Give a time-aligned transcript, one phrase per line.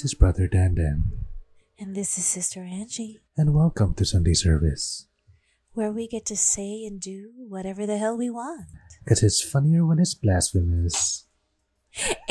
[0.00, 1.12] This is Brother Dan Dan,
[1.76, 5.04] And this is Sister Angie, and welcome to Sunday service.
[5.76, 8.64] where we get to say and do whatever the hell we want.
[9.04, 11.28] Because it's funnier when it's blasphemous.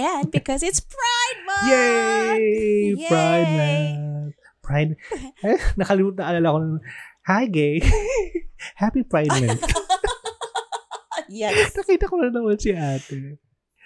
[0.01, 1.69] And because it's Pride Month!
[1.69, 2.95] Yay!
[2.97, 3.05] Yay!
[3.05, 4.35] Pride Month!
[4.65, 4.91] Pride.
[5.45, 6.81] Eh, nakalimutan naalala ko.
[7.29, 7.85] Hi, gay!
[8.81, 9.61] Happy Pride Month.
[11.29, 11.77] yes.
[11.77, 13.37] Nakita ko na naman si ate.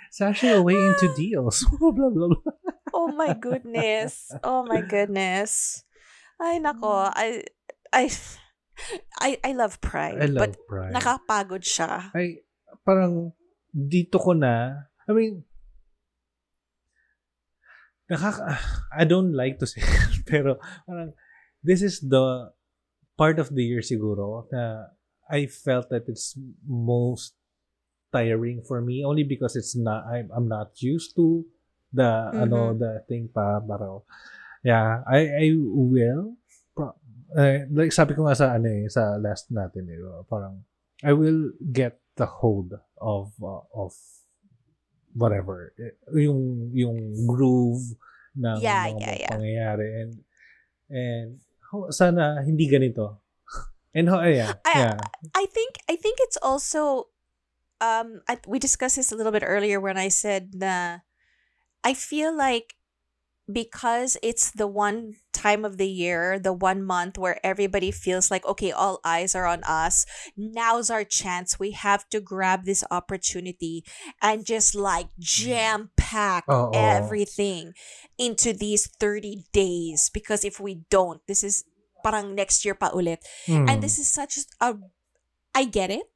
[0.08, 1.68] Sashay away into deals.
[1.68, 2.32] blah, blah, blah.
[2.94, 4.30] Oh my goodness.
[4.46, 5.84] Oh my goodness.
[6.38, 7.10] Ay, nako.
[7.10, 7.44] I,
[7.92, 8.10] I,
[9.20, 10.22] I, I love Pride.
[10.22, 10.94] I love but Pride.
[10.94, 12.14] nakapagod siya.
[12.14, 12.46] ay,
[12.86, 13.34] parang,
[13.74, 15.42] dito ko na, I mean,
[18.06, 18.58] nakaka,
[19.00, 21.18] I don't like to say, it, pero, parang,
[21.66, 22.54] this is the
[23.18, 24.90] part of the year siguro na
[25.30, 26.36] I felt that it's
[26.68, 27.34] most
[28.12, 31.46] tiring for me only because it's not, I'm, I'm not used to
[31.94, 34.02] the, ano, the thing pa, parang,
[34.66, 36.36] yeah, I, I will,
[36.76, 36.98] pro-
[37.38, 40.66] eh, like sabi ko nga sa, ano eh, sa last natin eh, parang,
[41.06, 43.92] I will get the hold of uh, of
[45.14, 46.98] whatever eh, yung yung
[47.30, 47.84] groove
[48.34, 49.30] ng Yeah, mga yeah, yeah.
[49.30, 50.12] pangyayari and
[50.90, 51.30] and
[51.70, 53.22] ho- sana hindi ganito
[53.98, 54.98] and ho, yeah, I- yeah.
[55.38, 57.14] I think I think it's also
[57.78, 61.06] um I, we discussed this a little bit earlier when I said na
[61.84, 62.76] I feel like
[63.52, 68.46] because it's the one time of the year, the one month where everybody feels like
[68.46, 70.06] okay, all eyes are on us.
[70.38, 71.60] Now's our chance.
[71.60, 73.84] We have to grab this opportunity
[74.22, 77.74] and just like jam pack everything
[78.18, 81.66] into these 30 days because if we don't, this is
[82.04, 83.20] parang next year pa ulit.
[83.48, 83.70] Mm.
[83.70, 84.76] And this is such a
[85.54, 86.08] I get it.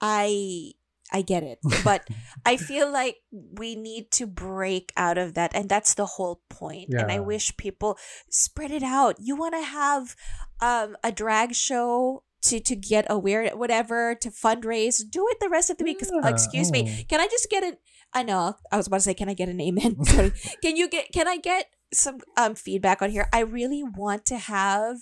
[0.00, 0.74] I
[1.12, 1.58] I get it.
[1.84, 2.06] But
[2.44, 6.88] I feel like we need to break out of that and that's the whole point.
[7.02, 7.98] And I wish people
[8.30, 9.16] spread it out.
[9.18, 10.14] You want to have
[10.60, 15.70] um a drag show to to get aware whatever to fundraise do it the rest
[15.70, 17.78] of the week Yeah, excuse me can i just get an
[18.14, 20.32] i know i was about to say can i get an amen sorry
[20.62, 23.28] can you get can i get some um feedback on here.
[23.32, 24.98] I really want to have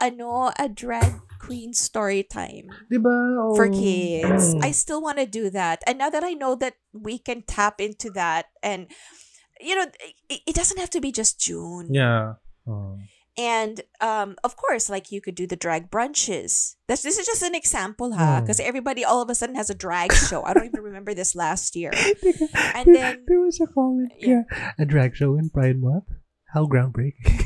[0.00, 3.56] ano a drag queen story time diba?
[3.56, 4.54] for kids.
[4.54, 4.64] Mm.
[4.64, 5.82] i still want to do that.
[5.86, 8.90] And now that i know that we can tap into that and
[9.60, 9.86] you know
[10.28, 11.94] it, it doesn't have to be just june.
[11.94, 12.34] Yeah.
[12.66, 12.98] Oh.
[13.38, 16.74] And um, of course, like you could do the drag brunches.
[16.90, 18.40] This this is just an example, huh?
[18.40, 18.40] Mm.
[18.42, 20.42] Because everybody all of a sudden has a drag show.
[20.42, 21.92] I don't even remember this last year.
[22.74, 24.42] And there, then- there was a comment Yeah.
[24.50, 24.72] yeah.
[24.78, 26.10] a drag show in Pride Month
[26.54, 27.22] how groundbreaking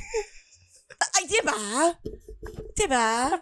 [1.18, 1.56] Ay, diba?
[2.78, 3.40] Diba?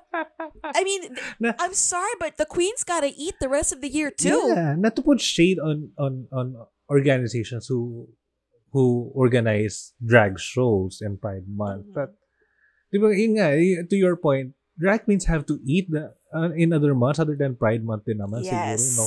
[0.65, 3.89] I mean, Na- I'm sorry, but the queen's got to eat the rest of the
[3.89, 4.49] year too.
[4.49, 6.57] Yeah, not to put shade on on on
[6.89, 8.09] organizations who
[8.73, 11.95] who organize drag shows in Pride Month, Mhm.
[11.95, 12.11] but
[12.91, 13.55] di ba, yun nga,
[13.87, 17.55] to your point, drag queens have to eat the, uh, in other months other than
[17.57, 18.81] Pride Month din naman Yes.
[18.83, 19.05] siguro,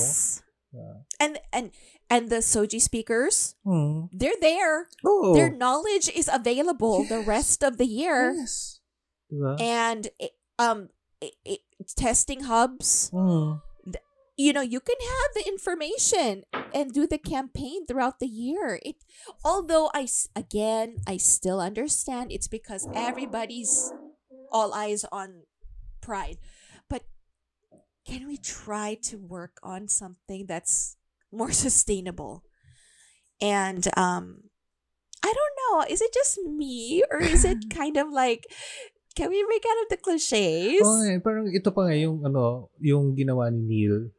[0.74, 1.04] no?
[1.22, 1.70] And and
[2.10, 4.10] and the SOGIE speakers, Mm.
[4.12, 4.90] they're there.
[5.06, 8.34] Oh, Their knowledge is available the rest of the year.
[8.36, 8.80] yes.
[9.32, 9.56] Diba?
[9.58, 10.90] And it, um,
[11.22, 11.60] it, it,
[11.96, 13.08] testing hubs.
[13.14, 13.63] Mm.
[14.36, 16.42] You know you can have the information
[16.74, 18.80] and do the campaign throughout the year.
[18.82, 18.96] It
[19.44, 23.92] although i again i still understand it's because everybody's
[24.50, 25.46] all eyes on
[26.00, 26.38] pride.
[26.90, 27.06] But
[28.06, 30.96] can we try to work on something that's
[31.30, 32.42] more sustainable?
[33.40, 34.50] And um
[35.22, 35.86] i don't know.
[35.86, 38.50] Is it just me or is it kind of like
[39.14, 40.82] can we break out of the cliches?
[40.82, 44.10] Oh, parang ito pa nga yung ano, yung ginawa ni Neil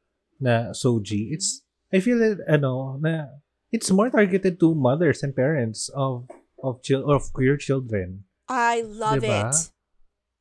[0.45, 1.33] na Soji.
[1.33, 3.41] It's I feel that ano na
[3.73, 6.29] it's more targeted to mothers and parents of
[6.61, 8.29] of chil- of queer children.
[8.45, 9.49] I love Diba?
[9.49, 9.55] it.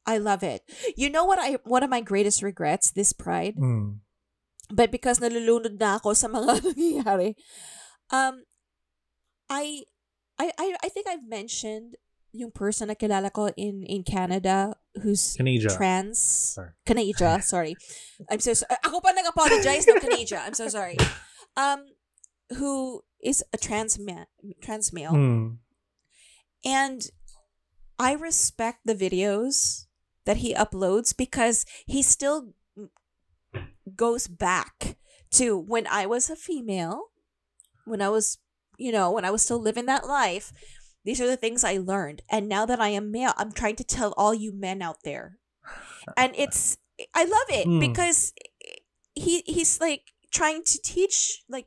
[0.05, 0.61] I love it.
[1.01, 4.05] You know what I one of my greatest regrets this pride, Mm.
[4.69, 7.41] but because nalulunod na ako sa mga nangyayari.
[8.13, 8.45] Um
[9.49, 9.89] I
[10.37, 11.97] I I I think I've mentioned
[12.35, 14.75] yung person na kilala ko in in Canada
[15.07, 15.71] who's Canada.
[15.71, 16.75] trans Sorry.
[17.47, 17.73] Sorry.
[18.27, 18.75] I'm so sorry.
[18.83, 20.43] Ako pa nag-apologize no Canada.
[20.43, 20.99] I'm so sorry.
[21.55, 21.87] Um
[22.59, 24.27] who is a trans man
[24.61, 25.63] trans male Mm.
[26.67, 27.07] and
[28.03, 29.87] I respect the videos
[30.27, 32.53] that he uploads because he still
[33.95, 34.97] goes back
[35.39, 37.15] to when I was a female,
[37.87, 38.39] when I was,
[38.79, 40.51] you know, when I was still living that life.
[41.05, 42.23] These are the things I learned.
[42.31, 45.39] And now that I am male, I'm trying to tell all you men out there.
[46.17, 46.77] And it's
[47.15, 47.81] I love it Mm.
[47.81, 48.33] because
[49.15, 51.67] he he's like trying to teach like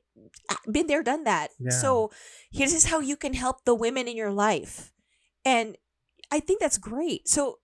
[0.69, 1.71] been there done that Yeah.
[1.71, 2.11] so
[2.51, 4.91] here's is how you can help the women in your life
[5.45, 5.77] and
[6.31, 7.59] i think that's great so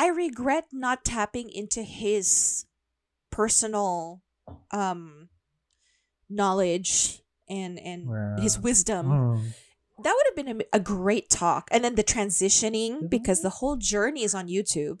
[0.00, 2.64] i regret not tapping into his
[3.30, 4.22] personal
[4.72, 5.28] um
[6.30, 8.08] knowledge and and
[8.40, 9.52] his wisdom Mm.
[9.98, 11.68] That would have been a, a great talk.
[11.72, 13.10] And then the transitioning Mhm.
[13.10, 15.00] because the whole journey is on youtube.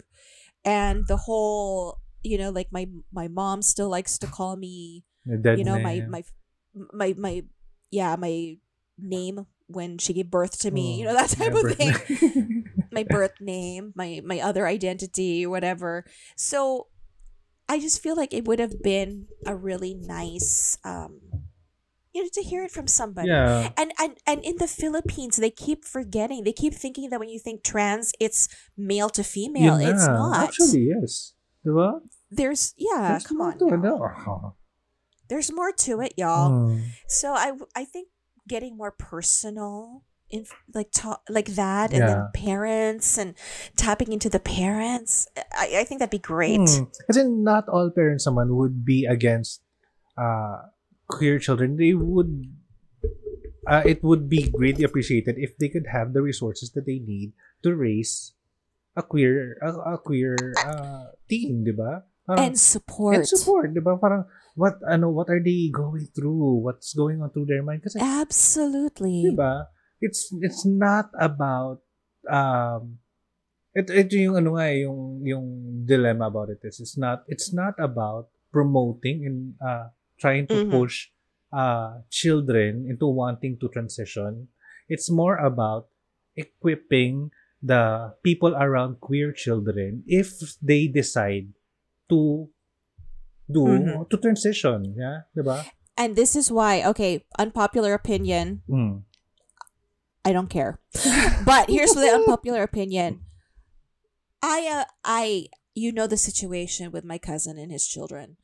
[0.64, 5.04] And the whole you know like my my mom still likes to call me
[5.58, 6.22] you know my my
[6.92, 7.44] my my
[7.90, 8.56] yeah my
[8.98, 11.94] name when she gave birth to me you Oh, know that type yeah, of thing.
[12.90, 16.04] my birth name my my other identity whatever.
[16.36, 16.88] So
[17.68, 21.20] i just feel like it would have been a really nice um
[22.18, 23.70] you know to hear it from somebody yeah.
[23.78, 26.42] and and and in the Philippines, they keep forgetting.
[26.42, 29.80] They keep thinking that when you think trans, it's male to female.
[29.80, 30.48] Yun It's not.
[30.50, 31.34] Actually, yes.
[31.64, 32.00] Diba?
[32.30, 33.14] There's yeah.
[33.14, 33.58] There's come more on.
[33.58, 34.56] to it, y'all.
[35.28, 36.50] There's more to it, y'all.
[36.50, 36.82] Mm.
[37.06, 38.08] So I think
[38.48, 40.44] getting more personal in
[40.74, 43.34] like talk like that, and then parents and
[43.76, 45.28] tapping into the parents.
[45.52, 46.60] I I think that'd be great.
[46.60, 46.90] Hmm.
[47.06, 49.62] Kasi not all parents someone would be against
[50.16, 50.68] uh,
[51.08, 51.76] queer children.
[51.76, 52.46] They would,
[53.66, 57.32] uh, it would be greatly appreciated if they could have the resources that they need
[57.64, 58.32] to raise
[58.96, 62.04] a queer, a, a queer uh, di ba?
[62.28, 63.16] Parang- And support.
[63.16, 63.96] and support, di ba?
[63.96, 66.60] Parang, what, ano, what are they going through?
[66.60, 67.82] What's going on through their mind?
[67.82, 69.32] Kasi, Absolutely.
[69.32, 69.72] Diba?
[70.00, 71.82] It's it's not about
[72.30, 73.02] um
[73.74, 75.46] ito, ito yung ano nga yung yung
[75.82, 80.70] dilemma about it is it's not it's not about promoting and uh trying to Mhm.
[80.70, 81.08] push
[81.48, 84.48] uh children into wanting to transition.
[84.88, 85.88] It's more about
[86.36, 87.30] equipping
[87.62, 91.50] the people around queer children if they decide
[92.12, 92.48] to
[93.50, 94.08] do Mhm.
[94.10, 95.64] to transition, yeah, ba?
[95.96, 98.62] And this is why, okay, unpopular opinion.
[98.68, 99.02] Mm.
[100.22, 100.78] I don't care.
[101.48, 103.24] but here's the unpopular opinion.
[104.42, 108.36] I uh, I you know the situation with my cousin and his children.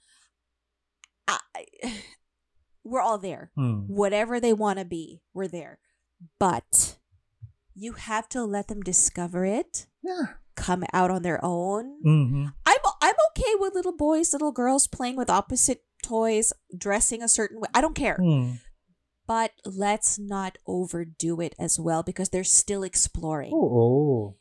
[1.28, 1.40] I,
[2.84, 3.50] we're all there.
[3.56, 3.88] Mm.
[3.88, 5.78] Whatever they want to be, we're there.
[6.38, 6.96] But
[7.74, 10.34] you have to let them discover it, Yeah.
[10.54, 11.98] come out on their own.
[12.04, 12.52] Mhm.
[12.66, 17.60] I'm I'm okay with little boys, little girls playing with opposite toys, dressing a certain
[17.60, 17.68] way.
[17.74, 18.16] I don't care.
[18.20, 18.60] Mm.
[19.26, 23.52] But let's not overdo it as well because they're still exploring.
[23.52, 24.36] Oo.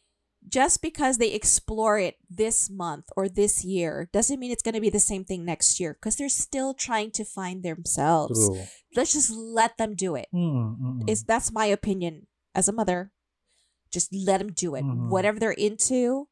[0.48, 4.82] Just because they explore it this month or this year doesn't mean it's going to
[4.82, 8.48] be the same thing next year because they're still trying to find themselves.
[8.48, 8.64] True.
[8.96, 10.28] Let's just let them do it.
[10.34, 11.10] Mm, mm, mm.
[11.10, 13.12] Is that's my opinion as a mother.
[13.92, 14.84] Just let them do it.
[14.84, 15.10] Mhm.
[15.10, 16.28] Whatever they're into,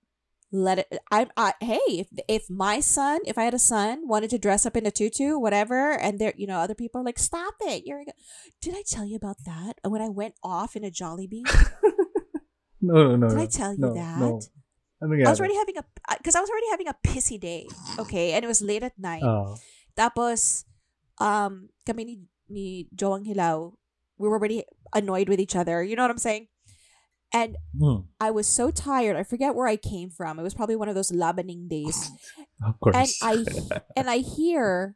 [0.52, 1.00] let it.
[1.12, 4.66] I, I hey, if if my son, if I had a son, wanted to dress
[4.66, 7.84] up in a tutu, whatever, and there, you know, other people are like, stop it.
[7.86, 8.02] You're.
[8.02, 8.14] a-"
[8.62, 11.48] Did I tell you about that when I went off in a Jolly Jollibee?
[12.82, 13.28] no, no, no.
[13.30, 13.44] Did no.
[13.44, 14.20] I tell you no, that?
[14.20, 14.42] No.
[15.02, 15.86] Ano I was already having a
[16.18, 17.66] because I was already having a pissy day.
[17.98, 19.24] Okay, and it was late at night.
[19.24, 19.58] Oh.
[19.98, 20.66] Tapos,
[21.18, 22.16] um, kami ni,
[22.50, 23.74] ni Joang Hilaw,
[24.18, 25.84] we were already annoyed with each other.
[25.84, 26.48] You know what I'm saying?
[27.34, 29.16] And Mm, I was so tired.
[29.16, 30.38] I forget where I came from.
[30.38, 32.12] It was probably one of those labaning days.
[32.66, 32.96] of course.
[32.96, 33.36] And I
[33.96, 34.96] and I hear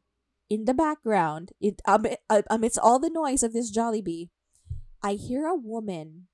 [0.50, 4.30] in the background, it um, uh, amidst all the noise of this Jollibee,
[5.02, 6.28] I hear a woman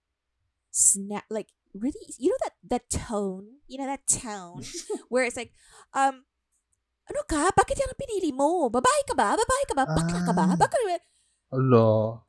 [0.71, 4.63] snap like really you know that that tone, you know that tone
[5.11, 5.53] where it's like
[5.93, 6.23] um
[7.11, 7.51] ano ka?
[7.51, 8.71] Bakit yan ang pinili mo?
[8.71, 9.35] Babae ka ba?
[9.35, 9.83] Babae ka ba?
[9.83, 10.45] Bakla ka ba?
[10.47, 10.55] Ah.
[10.55, 10.99] Bakla
[11.51, 12.23] Alo.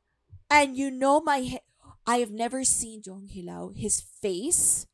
[0.50, 1.68] And you know my he-
[2.02, 4.90] I have never seen Jong Hilaw, his face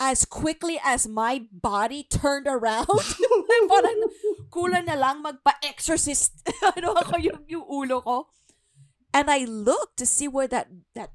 [0.00, 2.88] as quickly as my body turned around.
[3.70, 4.00] Parang
[4.48, 6.40] kulang na lang magpa-exorcist.
[6.80, 8.32] ano ako yung, yung ulo ko.
[9.12, 11.12] And I looked to see where that that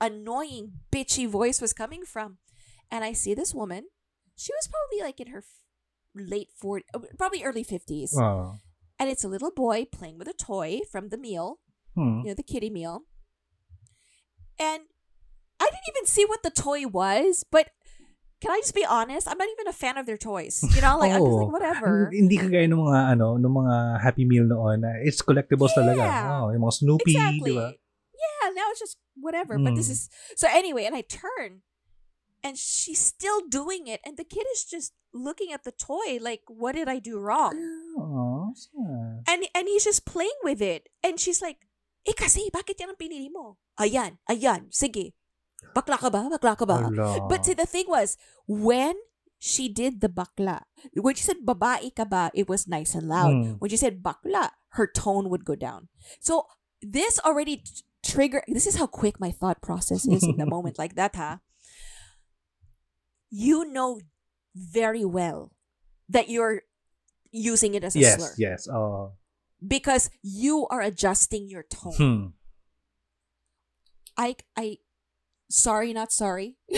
[0.00, 2.38] annoying bitchy voice was coming from.
[2.90, 3.84] And I see this woman.
[4.36, 5.44] She was probably like in her
[6.14, 6.82] late 40s,
[7.18, 8.16] probably early 50s.
[8.18, 8.56] Oh.
[8.98, 11.58] And it's a little boy playing with a toy from the meal
[11.96, 12.22] Hmm.
[12.22, 13.02] you know, the kiddie meal.
[14.60, 14.82] And
[15.58, 17.68] I didn't even see what the toy was, but
[18.40, 19.26] can I just be honest?
[19.28, 20.62] I'm not even a fan of their toys.
[20.74, 21.44] You know, like I'm just Oo.
[21.44, 22.08] like whatever.
[22.12, 25.98] Hin- Hindi kagaya ng mga ano, ng mga Happy Meal noon it's collectibles talaga.
[25.98, 26.30] Yeah.
[26.40, 27.52] Oh, yung mga Snoopy, exactly.
[27.52, 27.68] di ba?
[28.14, 29.58] Yeah, now it's just whatever.
[29.58, 29.94] But this Mm.
[29.96, 30.00] is
[30.36, 31.62] so anyway, and I turn
[32.42, 36.42] and she's still doing it, and the kid is just looking at the toy like,
[36.48, 37.52] what did I do wrong?
[37.98, 38.54] Oh.
[39.28, 40.88] And and he's just playing with it.
[41.04, 41.68] And she's like,
[42.08, 43.60] eh kasi, bakit yan ang pinili mo?
[43.76, 45.12] Ayan, ayan, sige.
[45.76, 46.32] Bakla ka ba?
[46.32, 46.88] Bakla ka ba?
[46.88, 47.28] Ala.
[47.28, 48.16] But see, the thing was,
[48.48, 48.96] when
[49.40, 50.64] she did the bakla.
[50.96, 53.32] When she said babae ka ba, it was nice and loud.
[53.32, 53.56] Mm.
[53.60, 55.88] When she said bakla, her tone would go down.
[56.20, 56.44] So
[56.80, 57.64] this already
[58.02, 58.42] trigger.
[58.48, 61.38] This is how quick my thought process is in the moment like that, huh?
[63.30, 64.00] You know
[64.54, 65.52] very well
[66.08, 66.62] that you're
[67.30, 68.66] using it as a Yes, slur yes.
[68.68, 69.14] Oh.
[69.62, 71.94] because you are adjusting your tone.
[71.94, 72.26] Hmm.
[74.18, 74.78] I I
[75.48, 76.58] sorry not sorry.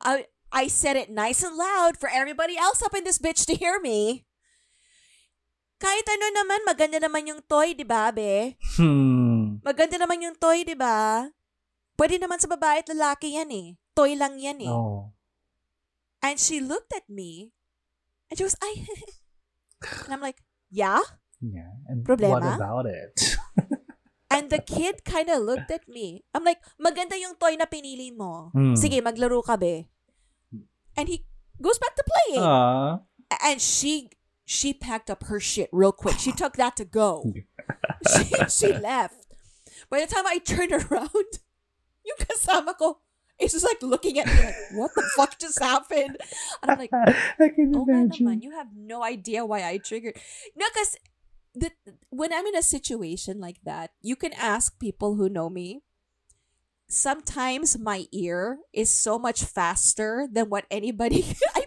[0.00, 3.58] I I said it nice and loud for everybody else up in this bitch to
[3.58, 4.24] hear me.
[5.82, 8.54] Kahit ano naman, maganda naman yung toy, di ba, be?
[8.78, 9.33] Hmm.
[9.62, 11.28] Maganda naman yung toy, di ba?
[11.94, 13.78] Pwede naman sa babae at lalaki yan eh.
[13.94, 14.72] Toy lang yan eh.
[14.72, 15.14] Oh.
[16.24, 17.54] And she looked at me
[18.32, 18.88] and she was, ay.
[20.08, 20.42] and I'm like,
[20.72, 21.04] yeah?
[21.38, 21.78] Yeah.
[21.86, 22.40] And Problema?
[22.40, 23.14] what about it?
[24.34, 26.26] And the kid kind of looked at me.
[26.34, 28.50] I'm like, maganda yung toy na pinili mo.
[28.50, 28.74] Hmm.
[28.74, 29.86] Sige, maglaro ka, be.
[30.98, 31.22] And he
[31.62, 32.42] goes back to playing.
[32.42, 33.06] Ah.
[33.42, 34.10] and she
[34.44, 36.18] she packed up her shit real quick.
[36.18, 37.24] She took that to go.
[38.16, 39.23] she, she left.
[39.90, 41.30] By the time I turned around,
[42.04, 42.98] yung kasama ko
[43.40, 46.16] is just like looking at me like, what the fuck just happened?
[46.62, 46.90] And I'm like,
[47.40, 48.26] I can oh imagine.
[48.26, 50.16] naman, you have no idea why I triggered.
[50.56, 50.96] No, because
[51.54, 51.70] the,
[52.10, 55.82] when I'm in a situation like that, you can ask people who know me.
[56.86, 61.34] Sometimes my ear is so much faster than what anybody.
[61.56, 61.66] I,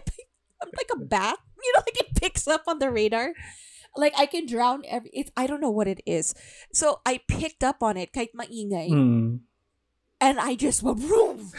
[0.62, 3.34] I'm like a bat, you know, like it picks up on the radar.
[3.98, 5.10] Like I can drown every.
[5.10, 6.30] It, I don't know what it is.
[6.72, 9.42] So I picked up on it, kahit maingay Hmm.
[10.22, 11.50] and I just went vroom.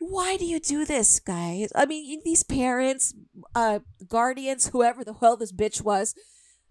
[0.00, 1.70] Why do you do this, guys?
[1.74, 3.14] I mean, these parents,
[3.54, 6.14] uh, guardians, whoever the hell this bitch was.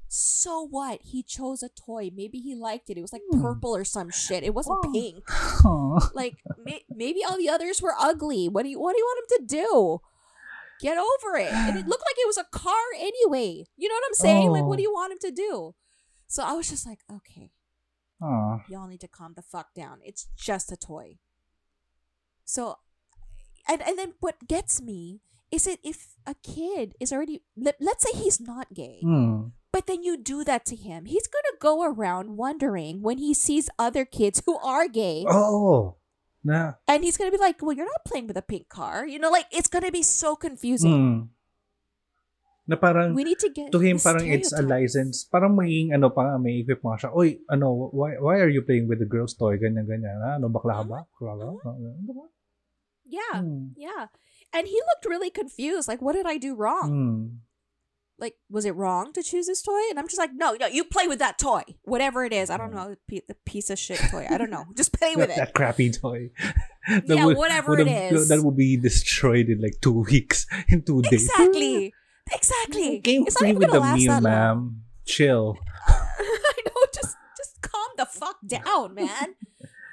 [0.08, 1.00] So what?
[1.02, 2.12] He chose a toy.
[2.14, 2.98] Maybe he liked it.
[2.98, 3.42] It was like Hmm.
[3.42, 4.44] purple or some shit.
[4.44, 5.24] It wasn't pink.
[6.14, 8.48] Like may- maybe all the others were ugly.
[8.50, 10.02] What do you What do you want him to do?
[10.82, 11.52] Get over it.
[11.52, 13.66] And it looked like it was a car anyway.
[13.78, 14.50] You know what I'm saying?
[14.52, 14.78] Like, what Oh.
[14.78, 15.76] do you want him to do?
[16.28, 17.52] So I was just like, okay,
[18.20, 20.00] y'all need to calm the fuck down.
[20.04, 21.18] It's just a toy.
[22.46, 22.78] So,
[23.68, 28.04] and and then what gets me is it if a kid is already let, let's
[28.04, 29.50] say he's not gay, Hmm.
[29.72, 33.70] but then you do that to him, he's gonna go around wondering when he sees
[33.78, 35.96] other kids who are gay, Oh.
[36.44, 36.76] Na.
[36.92, 39.32] and he's gonna be like, "Well, you're not playing with a pink car," you know,
[39.32, 40.92] like it's gonna be so confusing.
[40.92, 41.18] Hmm.
[42.64, 45.28] Na parang We need to get to him parang it's a license.
[45.28, 47.10] Parang magiging ano pa may equip mga siya.
[47.12, 49.60] Oy, ano, why, why are you playing with the girl's toy?
[49.60, 50.16] Ganyan, ganyan.
[50.24, 51.00] Ah, Ano, bakla ka ba?
[51.20, 51.72] Bakla ka?
[52.12, 52.26] Ba?
[53.04, 53.76] Yeah, Hmm.
[53.76, 54.08] yeah.
[54.56, 55.92] And he looked really confused.
[55.92, 56.88] Like, what did I do wrong?
[56.88, 57.24] Hmm.
[58.20, 60.84] Like was it wrong to choose this toy and i'm just like no no you
[60.84, 64.26] play with that toy whatever it is i don't know the piece of shit toy
[64.30, 66.30] i don't know just play with That, it that crappy toy.
[66.88, 68.28] That Yeah, would- whatever would it have- is.
[68.28, 71.26] That will be destroyed in like two weeks, in two days.
[71.32, 71.94] exactly
[72.32, 74.84] exactly Game It's even with the meal, ma'am.
[75.08, 75.58] Chill.
[75.88, 79.36] i know just just calm the fuck down man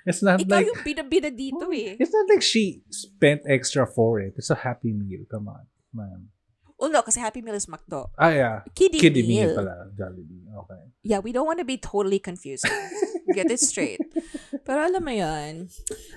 [0.07, 4.19] It's not ikaw like yung bida-bida dito eh it's not like she spent extra for
[4.19, 4.35] it.
[4.41, 5.23] It's a happy meal.
[5.31, 6.33] Come on, ma'am.
[6.81, 8.57] Well no kasi happy meal is McDo Ah, yeah.
[8.75, 9.53] kiddie, Kiddie meal.
[9.53, 9.87] meal pala.
[9.93, 10.49] Jollibee.
[10.65, 10.83] Okay.
[11.05, 12.73] yeah we don't want to be totally confusing
[13.37, 14.01] get it straight
[14.67, 15.71] pero alam mo yun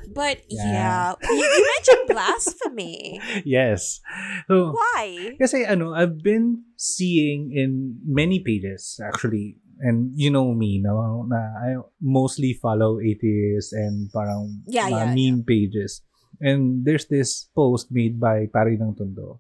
[0.10, 1.30] but yeah, Yeah.
[1.30, 4.02] You, you mentioned blasphemy Yes.
[4.50, 10.80] So, why Kasi ano, I've been seeing in many pages actually, and you know me,
[10.82, 11.70] no, na I
[12.02, 16.02] mostly follow atheists and parang Yeah, yeah, meme pages.
[16.42, 19.40] And there's this post made by Pari ng Tondo.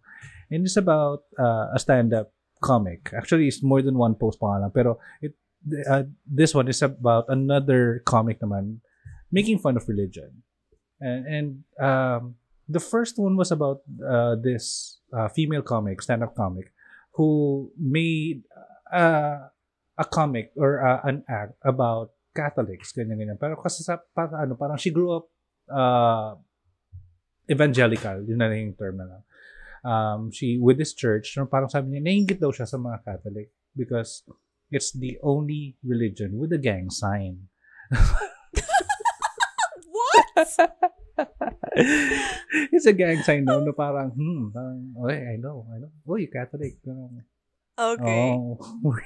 [0.53, 2.29] And it's about uh, a stand-up
[2.62, 3.10] comic.
[3.10, 4.62] Actually, it's more than one post pa.
[4.69, 5.33] Pero it,
[5.89, 8.86] uh, this one is about another comic naman
[9.33, 10.45] making fun of religion.
[11.01, 11.48] And, and
[11.81, 12.36] um,
[12.69, 16.72] the first one was about uh, this uh, female comic, stand-up comic,
[17.17, 18.43] who made
[18.93, 19.50] uh,
[19.98, 23.38] a comic or uh, an act about Catholics, ganyan ganyan.
[23.38, 25.29] Pero kasi sa para, ano, parang she grew up
[25.69, 26.33] uh,
[27.50, 29.22] evangelical, yun na yung term na lang.
[29.84, 33.52] Um, she with this church, no, parang sabi niya, naiingit daw siya sa mga Catholic
[33.75, 34.24] because
[34.72, 37.52] it's the only religion with a gang sign.
[39.92, 40.40] what
[42.74, 45.92] it's a gang sign no, no parang, hmm, parang, okay, I know, I know.
[46.08, 46.80] Oh, you Catholic.
[46.80, 47.20] Parang,
[47.75, 49.04] okay Oh, we're,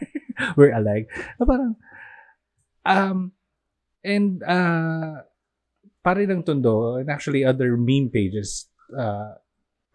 [0.55, 1.09] we're alike.
[1.41, 1.73] Na parang,
[2.85, 3.33] um,
[4.05, 5.25] and, uh,
[6.05, 9.41] pare ng Tondo, and actually other meme pages, uh,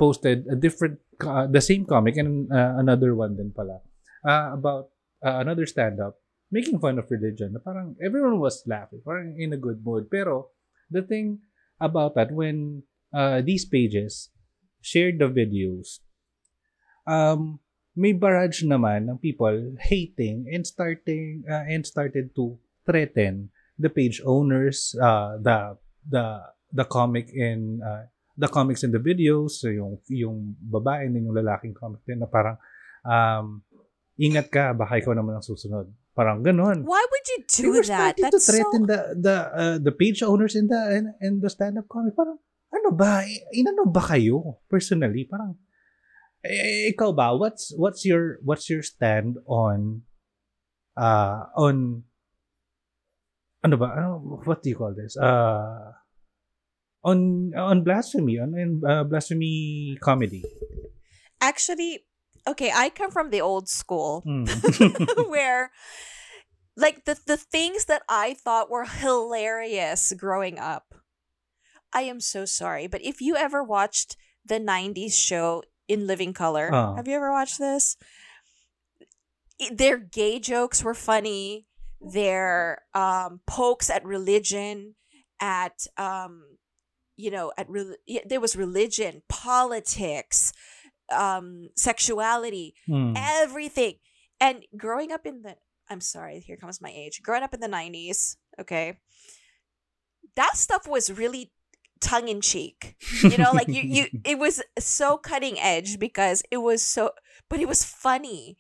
[0.02, 3.78] posted a different, uh, the same comic and uh, another one din pala,
[4.26, 4.90] uh, about
[5.22, 6.18] uh, another stand-up
[6.50, 7.54] making fun of religion.
[7.54, 10.10] Na parang everyone was laughing, parang in a good mood.
[10.10, 10.50] Pero,
[10.90, 11.46] the thing
[11.78, 12.82] about that, when
[13.14, 14.34] uh, these pages
[14.82, 16.02] shared the videos,
[17.06, 17.62] um,
[17.94, 24.20] may barrage naman ng people hating and starting uh, and started to threaten the page
[24.26, 26.42] owners, uh, the the
[26.74, 31.36] the comic in uh, the comics in the videos, so yung yung babae din yung
[31.36, 32.56] lalaking comic din na parang
[33.04, 33.60] um,
[34.16, 35.88] ingat ka baka ikaw naman ang susunod.
[36.12, 36.84] Parang ganun.
[36.84, 38.16] Why would you They do were that?
[38.16, 41.32] starting That's to threaten so the the uh, the page owners in the in, in
[41.40, 42.12] the stand-up comic.
[42.12, 42.36] Parang
[42.72, 43.24] ano ba?
[43.52, 45.24] Inano ba kayo personally?
[45.24, 45.56] Parang
[46.44, 50.02] eh, ikaw ba what's what's your what's your stand on
[50.98, 52.02] uh on
[53.62, 54.08] ano ba ano,
[54.42, 55.94] what do you call this uh
[57.04, 60.42] on on blasphemy on uh, blasphemy comedy
[61.40, 62.04] actually
[62.46, 62.70] okay.
[62.74, 64.46] I come from the old school Mm.
[65.28, 65.70] where
[66.76, 70.94] like the the things that I thought were hilarious growing up.
[71.92, 74.16] I am so sorry, but if you ever watched
[74.46, 76.94] the 90s show In Living Color, Oh.
[76.96, 77.96] have you ever watched this?
[79.70, 81.66] Their gay jokes were funny.
[82.00, 84.94] Their um pokes at religion
[85.40, 86.44] at um
[87.24, 87.96] you know at re-
[88.30, 90.52] there was religion, politics,
[91.10, 93.14] um sexuality, Mm.
[93.16, 93.94] everything.
[94.40, 95.54] And growing up in the
[95.90, 97.20] I'm sorry, here comes my age.
[97.22, 98.86] Growing up in the 90s, okay?
[100.36, 101.52] That stuff was really
[102.00, 102.96] tongue in cheek.
[103.22, 107.10] You know, like you you it was so cutting edge because it was so
[107.48, 108.56] but it was funny.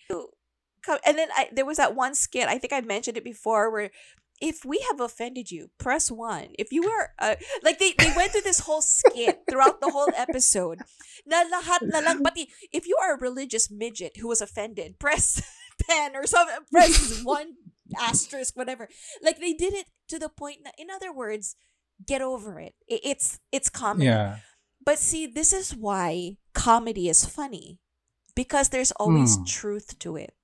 [1.06, 3.90] And then I there was that one skit, I think I mentioned it before where
[4.42, 6.50] if we have offended you, press one.
[6.58, 10.10] If you were, uh, like they, they went through this whole skit throughout the whole
[10.18, 10.82] episode.
[11.22, 15.38] Na lahat na lang, pati if you are a religious midget who was offended, press
[15.88, 17.46] 10 or something, press 1
[18.02, 18.90] asterisk, whatever.
[19.22, 21.54] Like they did it to the point, na, in other words,
[22.02, 22.74] get over it.
[22.90, 24.10] It's, it's comedy.
[24.10, 24.42] yeah
[24.82, 27.78] But see, this is why comedy is funny.
[28.34, 29.46] Because there's always Mm.
[29.46, 30.34] truth to it.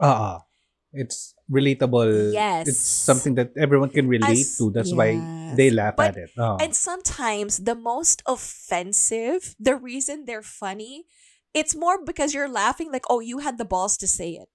[0.00, 0.44] Ah,
[0.92, 2.32] it's relatable.
[2.32, 2.68] Yes.
[2.68, 4.70] It's something that everyone can relate As- to.
[4.70, 5.14] That's why
[5.54, 6.30] they laugh But- at it.
[6.38, 6.56] Oh.
[6.60, 11.04] And sometimes the most offensive, the reason they're funny,
[11.54, 14.48] it's more because you're laughing like, oh, you had the balls to say it.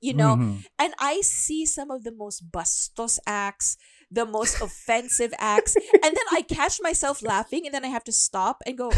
[0.00, 0.36] You know?
[0.36, 0.64] Mhm.
[0.78, 3.76] And I see some of the most bastos acts,
[4.10, 8.12] the most offensive acts, and then I catch myself laughing and then I have to
[8.12, 8.90] stop and go,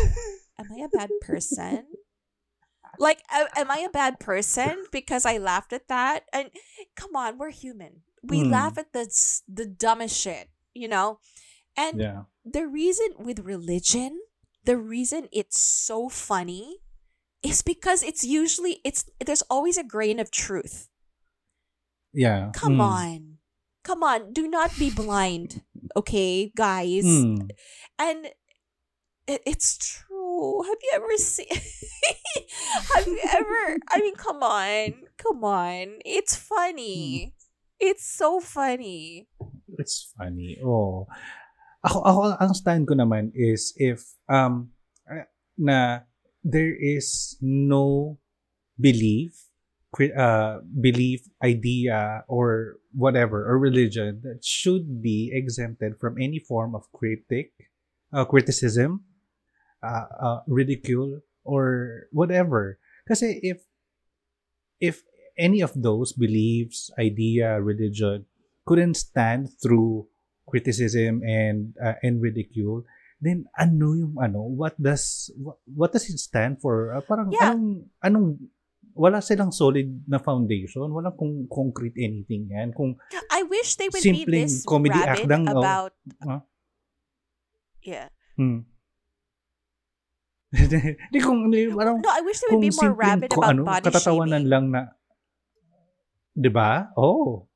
[0.59, 1.87] Am I a bad person?
[2.99, 6.25] Like, am I a bad person because I laughed at that?
[6.33, 6.51] And
[6.97, 8.03] come on, we're human.
[8.23, 8.51] We Mm.
[8.51, 9.07] laugh at the
[9.47, 11.21] the dumbest shit, you know.
[11.77, 12.23] And Yeah.
[12.45, 14.21] the reason with religion,
[14.65, 16.83] the reason it's so funny,
[17.43, 20.89] is because it's usually it's there's always a grain of truth.
[22.13, 22.51] Yeah.
[22.55, 22.81] Come Mm.
[22.83, 23.39] on.
[23.85, 25.63] Come on, do not be blind,
[25.97, 27.05] okay, guys.
[27.07, 27.49] Mm.
[27.99, 28.27] And
[29.27, 30.08] it, it's true.
[30.39, 31.51] Have you ever seen
[32.95, 35.07] Have you ever I mean, come on.
[35.19, 35.99] Come on.
[36.05, 37.35] It's funny.
[37.79, 39.29] It's so funny.
[39.79, 40.59] It's funny.
[40.63, 41.07] Oh.
[41.87, 44.75] Ako, ako, ang stand ko naman is if um
[45.07, 46.03] uh, na
[46.43, 48.19] there is no
[48.79, 49.49] belief
[50.19, 56.91] uh, belief idea or whatever or religion that should be exempted from any form of
[56.93, 57.51] critic
[58.13, 59.07] uh, criticism
[59.83, 63.65] uh, uh, ridicule or whatever kasi if
[64.79, 65.03] if
[65.39, 68.27] any of those beliefs idea religion
[68.67, 70.07] couldn't stand through
[70.49, 72.85] criticism and uh, and ridicule
[73.21, 77.55] then ano yung ano what does what, what does it stand for Uh, parang Yeah.
[77.55, 78.29] anong anong
[78.99, 82.99] wala silang solid na foundation walang kung concrete anything yan kung
[83.31, 85.63] I wish they would be this comedy act lang, oh.
[85.63, 86.43] about Huh?
[87.83, 88.11] Yeah.
[88.35, 88.67] hmm.
[90.57, 91.45] Hindi kung
[91.77, 94.49] parang No, I wish they would be more rabid about ano, body katatawanan shaming.
[94.49, 94.83] lang na
[96.33, 97.49] 'di ba oh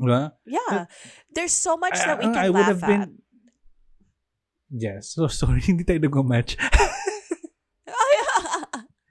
[0.00, 0.32] Diba?
[0.48, 0.88] Yeah.
[1.28, 3.12] There's so much that we I- can I would laugh have been at.
[4.72, 5.12] Yes.
[5.12, 6.56] So sorry, hindi tayo nag-match.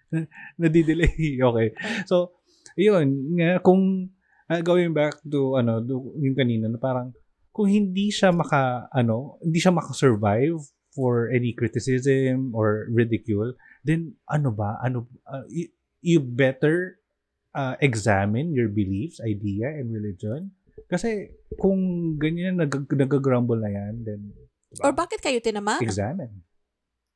[0.58, 1.38] Nadidelay.
[1.38, 1.68] Okay.
[2.10, 2.42] So,
[2.74, 3.38] yun.
[3.38, 4.10] Nga, kung
[4.50, 7.14] uh, going back to, ano, do, yung kanina, na parang,
[7.54, 10.58] kung hindi siya maka, ano, hindi siya maka-survive
[10.96, 13.54] for any criticism or ridicule,
[13.86, 15.70] then, ano ba, ano, uh, you,
[16.02, 16.98] you better
[17.54, 20.52] uh, examine your beliefs, idea, and religion.
[20.90, 24.22] Kasi, kung ganyan, nag, nag-grumble na yan, then,
[24.86, 25.82] Or bakit kayo tinama?
[25.82, 26.46] examine.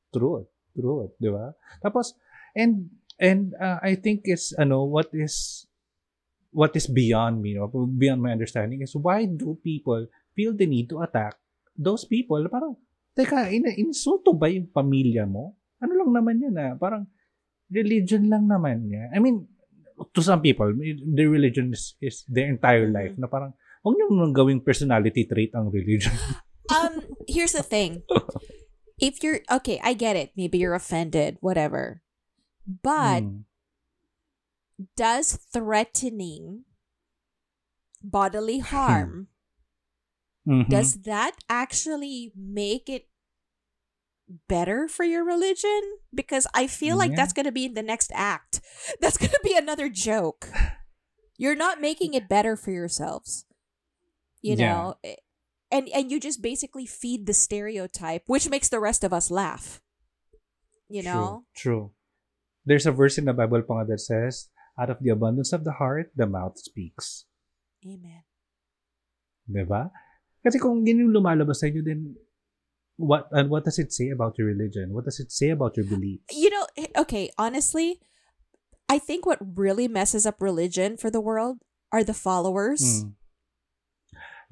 [0.10, 0.50] Truth.
[0.74, 1.14] Truth.
[1.22, 1.54] Di ba?
[1.86, 2.18] Tapos,
[2.58, 2.90] and,
[3.22, 5.66] and uh, I think it's, ano, what is,
[6.54, 7.70] what is beyond me, no?
[7.70, 10.06] beyond my understanding is why do people
[10.38, 11.38] feel the need to attack
[11.78, 12.46] those people?
[12.50, 12.78] Parang,
[13.14, 15.56] teka, in- insulto ba yung pamilya mo?
[15.80, 16.74] Ano lang naman yan ah?
[16.76, 17.06] Parang,
[17.70, 19.10] religion lang naman yan.
[19.10, 19.48] I mean,
[20.14, 20.70] to some people,
[21.10, 22.94] their religion is, is their entire Mhm.
[22.94, 23.14] life.
[23.18, 26.14] Na parang, huwag nyo nang gawing personality trait ang religion.
[26.72, 28.08] um here's the thing
[28.96, 32.00] if you're okay i get it maybe you're offended whatever
[32.64, 33.44] but Hmm.
[34.96, 36.64] does threatening
[38.00, 39.28] bodily harm
[40.48, 40.68] Mhm.
[40.70, 43.08] does that actually make it
[44.48, 45.82] better for your religion
[46.14, 47.18] because i feel like Yeah.
[47.24, 48.60] that's going to be in the next act
[49.02, 50.50] that's going to be another joke
[51.38, 53.46] you're not making it better for yourselves
[54.42, 55.16] you know Eh,
[55.72, 59.82] and and you just basically feed the stereotype which makes the rest of us laugh
[60.88, 61.92] you know True.
[61.92, 61.92] True.
[62.66, 64.48] There's a verse in the Bible pa that says,
[64.80, 67.28] out of the abundance of the heart, the mouth speaks.
[67.84, 68.24] amen
[69.52, 69.92] Di ba?
[70.44, 72.16] Kasi kung yun yung lumalabas sa inyo, then
[73.00, 74.94] what and what does it say about your religion?
[74.94, 76.30] What does it say about your beliefs?
[76.30, 77.98] you know eh, okay honestly
[78.86, 81.58] i think what really messes up religion for the world
[81.90, 83.18] are the followers Mm.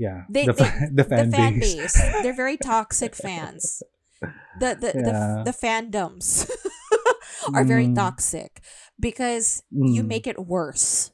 [0.02, 0.26] Yeah.
[0.30, 1.76] They- the, fa- the fan, the fan base.
[1.78, 1.98] base.
[2.26, 3.84] They're very toxic fans.
[4.58, 5.06] The the Yeah.
[5.46, 6.50] the, the fandoms
[7.54, 7.94] are very Mm.
[7.94, 8.66] toxic
[8.98, 10.08] because you Mm.
[10.10, 11.11] make it worse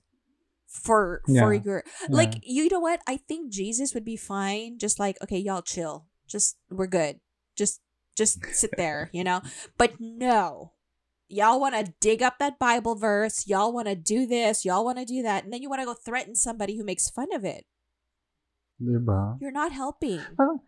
[0.77, 1.63] for for Yeah.
[1.65, 3.01] your like you know what?
[3.09, 4.77] I think Jesus would be fine.
[4.77, 6.05] Just like okay, y'all chill.
[6.29, 7.19] Just we're good.
[7.57, 7.81] Just
[8.13, 9.41] just sit there, you know.
[9.77, 10.73] But no.
[11.27, 13.43] Y'all want to dig up that Bible verse.
[13.51, 14.63] Y'all want to do this.
[14.63, 15.43] Y'all want to do that.
[15.43, 17.67] And then you want to go threaten somebody who makes fun of it.
[18.79, 19.35] Diba?
[19.41, 20.23] You're not helping.
[20.37, 20.63] Parang,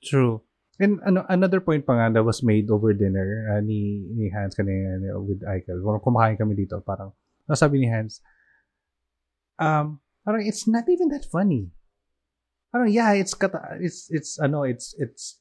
[0.00, 0.40] true.
[0.80, 4.56] And ano, another point pa nga that was made over dinner uh, ni, ni Hans
[4.56, 5.84] kanina uh, with Eichel.
[5.84, 7.12] Kung kumakain kami dito, parang,
[7.44, 8.20] nasabi ni Hans,
[9.58, 11.70] um, parang it's not even that funny.
[12.72, 15.38] Parang, yeah, it's, kata, it's, it's, ano, it's, it's,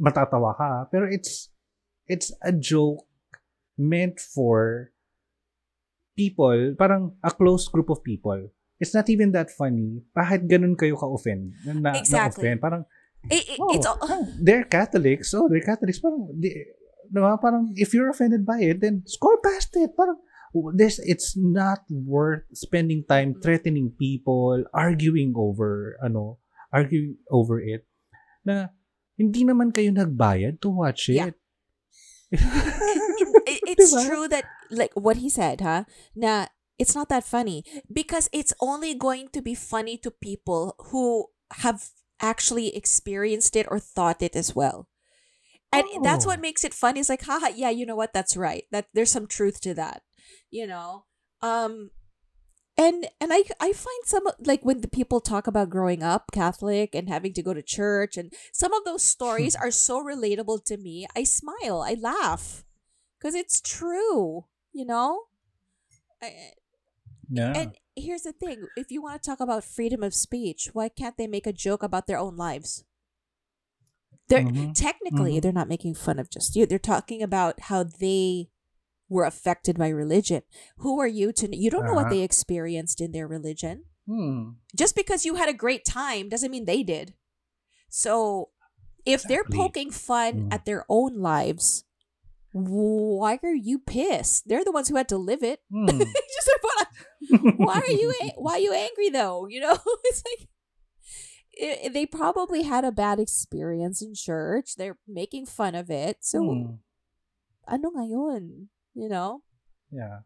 [0.00, 1.50] matatawa ka, pero it's,
[2.06, 3.04] it's a joke
[3.76, 4.90] meant for
[6.16, 8.50] people, parang a close group of people.
[8.78, 10.02] It's not even that funny.
[10.14, 11.54] Bakit ganun kayo ka-offend?
[11.64, 12.44] Na, Exactly.
[12.44, 12.60] na-offend?
[12.60, 12.84] Parang,
[13.30, 15.32] It, it- oh, it's all, ah, they're Catholics.
[15.32, 15.96] Oh, they're Catholics.
[15.98, 16.52] Parang, di,
[17.08, 17.40] diba?
[17.40, 19.96] parang, if you're offended by it, then scroll past it.
[19.96, 20.20] Parang,
[20.74, 23.42] this, it's not worth spending time Mm.
[23.42, 26.38] threatening people, arguing over, ano,
[26.72, 27.86] arguing over it,
[28.46, 28.70] na,
[29.18, 31.34] hindi naman kayo nagbayad to watch Yeah.
[31.34, 31.36] it.
[32.34, 34.06] it, it's Diba?
[34.06, 35.84] true that like what he said, huh?
[36.14, 36.46] Na
[36.78, 37.62] it's not that funny
[37.92, 41.30] because it's only going to be funny to people who
[41.62, 41.90] have
[42.20, 44.88] actually experienced it or thought it as well.
[45.74, 46.30] And that's Oh.
[46.30, 46.96] what makes it fun.
[46.96, 48.14] Is like, haha, yeah, you know what?
[48.14, 48.62] That's right.
[48.70, 50.02] That there's some truth to that.
[50.50, 51.04] You know?
[51.42, 51.90] Um
[52.76, 56.94] and and I I find some like when the people talk about growing up Catholic
[56.94, 60.76] and having to go to church and some of those stories are so relatable to
[60.76, 61.06] me.
[61.14, 62.64] I smile, I laugh
[63.18, 65.24] because it's true, you know?
[66.20, 66.52] I-
[67.30, 67.52] Yeah.
[67.56, 71.16] And here's the thing, if you want to talk about freedom of speech, why can't
[71.16, 72.84] they make a joke about their own lives?
[74.28, 74.74] They're Mhm.
[74.74, 75.42] technically Mhm.
[75.42, 76.66] they're not making fun of just you.
[76.66, 78.50] They're talking about how they
[79.08, 80.42] were affected by religion.
[80.78, 82.14] Who are you to you don't know what Uh-huh.
[82.18, 83.84] they experienced in their religion.
[84.06, 84.60] Hmm.
[84.76, 87.14] Just because you had a great time doesn't mean they did.
[87.88, 88.50] So
[89.04, 90.52] if they're poking fun Mm.
[90.52, 91.84] at their own lives,
[92.52, 94.48] why are you pissed?
[94.48, 95.60] They're the ones who had to live it.
[95.72, 95.86] Hmm.
[96.34, 96.88] Just like, what?
[97.58, 98.12] Why are you?
[98.36, 99.46] Why are you angry though?
[99.48, 99.76] You know,
[100.08, 100.48] it's like
[101.54, 104.74] i they probably had a bad experience in church.
[104.76, 106.18] They're making fun of it.
[106.26, 106.82] So Hmm.
[107.66, 108.68] ano ngayon?
[108.94, 109.42] You know?
[109.90, 110.22] Yeah.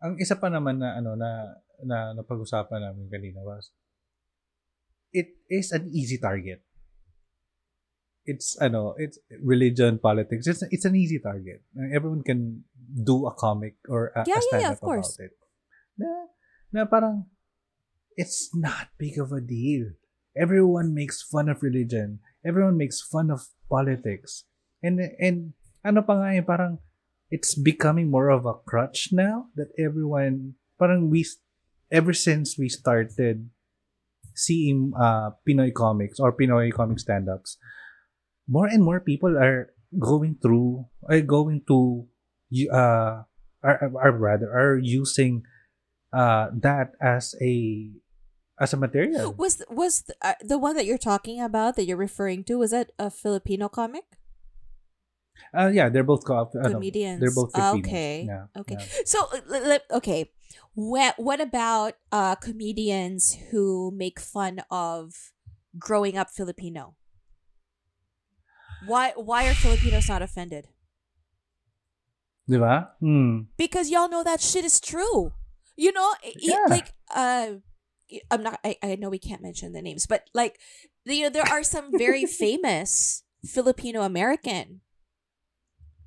[0.00, 3.72] Ang isa pa naman na ano na na napag-usapan namin kanina was
[5.12, 6.62] it is an easy target.
[8.24, 10.46] It's ano, it's religion, politics.
[10.46, 11.66] It's it's an easy target.
[11.74, 15.10] Everyone can do a comic or a, Yeah, a yeah, stand yeah, up of course.
[15.18, 15.32] about it.
[15.98, 16.10] Na,
[16.70, 17.26] na parang
[18.14, 19.96] it's not big of a deal.
[20.38, 22.22] Everyone makes fun of religion.
[22.46, 24.46] Everyone makes fun of politics.
[24.80, 26.78] And and ano pa nga eh, parang
[27.30, 31.24] it's becoming more of a crutch now that everyone parang we
[31.90, 33.50] ever since we started
[34.34, 37.56] seeing uh Pinoy comics or Pinoy comic stand-ups
[38.48, 42.06] more and more people are going through are going to
[42.72, 43.22] uh
[43.62, 45.42] are, are rather are using
[46.12, 47.90] uh that as a
[48.60, 51.96] as a material Was was the, uh, the one that you're talking about that you're
[51.96, 52.58] referring to?
[52.58, 54.04] Was that a Filipino comic?
[55.56, 57.20] Uh yeah they're both co- Comedians.
[57.20, 57.86] they're both Filipinos.
[57.86, 58.24] okay.
[58.26, 58.76] yeah, Okay.
[58.78, 59.02] yeah.
[59.04, 59.18] So
[59.90, 60.30] okay,
[60.74, 65.32] what what about uh comedians who make fun of
[65.78, 66.94] growing up Filipino?
[68.86, 70.68] Why why are Filipinos not offended?
[72.48, 72.96] Di ba?
[72.98, 73.52] Hmm.
[73.56, 75.32] Because y'all know that shit is true.
[75.76, 76.08] You know,
[76.40, 76.64] Yeah.
[76.68, 77.60] like uh
[78.30, 80.58] I'm not I, I know we can't mention the names, but like
[81.04, 84.80] you know, there are some very famous Filipino American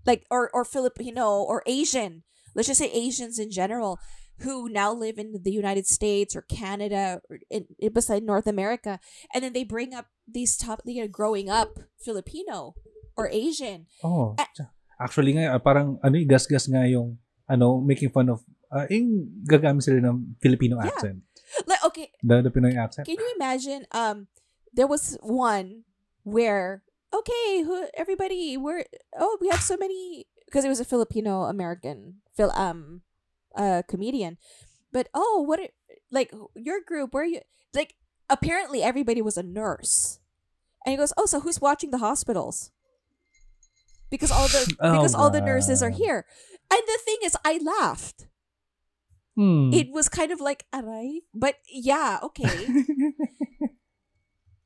[0.05, 2.23] like or or Filipino or Asian,
[2.55, 3.99] let's just say Asians in general
[4.41, 8.99] who now live in the United States or Canada or in, in beside North America
[9.33, 12.73] and then they bring up these top you know growing up Filipino
[13.15, 13.85] or Asian.
[14.03, 14.35] Oh.
[14.39, 14.49] Ah.
[14.99, 17.17] Actually nga, ah, parang ano eh, gas-gas nga yung
[17.49, 20.89] ano, making fun of, uh, yung gagamit sila ng Filipino Yeah.
[20.89, 21.19] accent.
[21.69, 23.05] Like okay, The, the Pinoy accent.
[23.05, 23.85] Can you imagine?
[23.93, 24.25] Um,
[24.73, 25.85] there was one
[26.25, 26.81] where
[27.13, 28.86] okay, who everybody we're
[29.19, 33.02] oh we have so many because it was a Filipino American Phil um
[33.56, 34.38] uh comedian,
[34.91, 35.73] but oh what it,
[36.12, 37.41] like your group where you
[37.73, 37.95] like
[38.30, 40.19] apparently everybody was a nurse,
[40.86, 42.71] and he goes oh so who's watching the hospitals?
[44.10, 46.26] Because all the Oh, because all the nurses are here,
[46.71, 48.28] and the thing is, I laughed.
[49.36, 49.73] Hmm.
[49.73, 52.45] It was kind of like aray, but yeah, okay.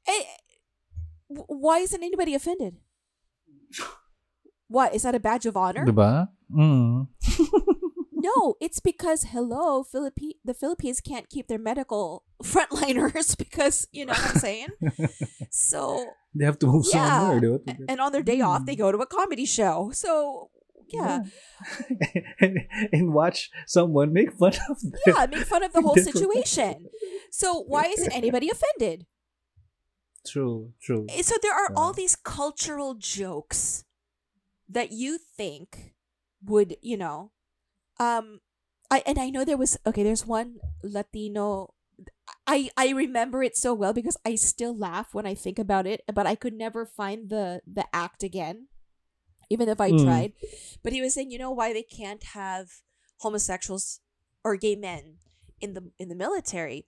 [0.08, 0.47] Eh, w-
[1.30, 2.78] why isn't anybody offended?
[4.68, 5.86] What is that a badge of honor?
[5.86, 6.30] Diba?
[6.52, 7.08] Mm.
[8.20, 14.12] No, it's because hello, Philippi- the Philippines can't keep their medical frontliners because you know
[14.14, 14.68] what I'm saying.
[15.52, 17.30] so They have to move Yeah.
[17.30, 18.80] somewhere, and on their day off, they Mm.
[18.80, 19.92] go to a comedy show.
[19.94, 20.50] So
[20.90, 21.22] yeah,
[22.42, 22.58] and,
[22.92, 24.92] and watch someone make fun of them.
[25.06, 26.88] yeah, make fun of the whole situation.
[27.32, 29.06] So why isn't anybody offended?
[30.30, 31.06] True, true.
[31.10, 33.86] Eh, so there are all these cultural jokes
[34.70, 35.94] that you think
[36.44, 37.32] would you know
[38.00, 38.40] um
[38.92, 41.74] i and i know there was okay there's one latino
[42.46, 46.02] i i remember it so well because i still laugh when i think about it
[46.14, 48.68] but i could never find the the act again
[49.50, 50.04] even if i Mm.
[50.04, 50.34] tried
[50.84, 52.82] but he was saying you know why they can't have
[53.20, 54.00] homosexuals
[54.44, 55.18] or gay men
[55.60, 56.86] in the in the military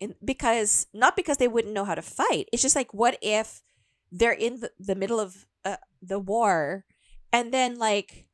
[0.00, 2.48] in because not because they wouldn't know how to fight.
[2.52, 3.62] It's just like what if
[4.10, 6.84] they're in the, the middle of uh, the war
[7.32, 8.26] and then like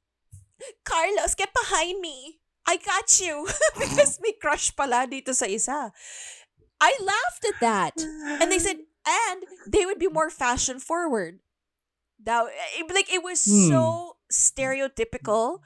[0.84, 2.40] Carlos get behind me.
[2.66, 3.48] I got you.
[3.80, 5.90] Because may crush pala dito sa isa.
[6.80, 7.94] I laughed at that.
[8.40, 11.40] And they said and they would be more fashion forward.
[12.20, 13.68] Now it, like it was Hmm.
[13.72, 13.82] so
[14.30, 15.60] stereotypical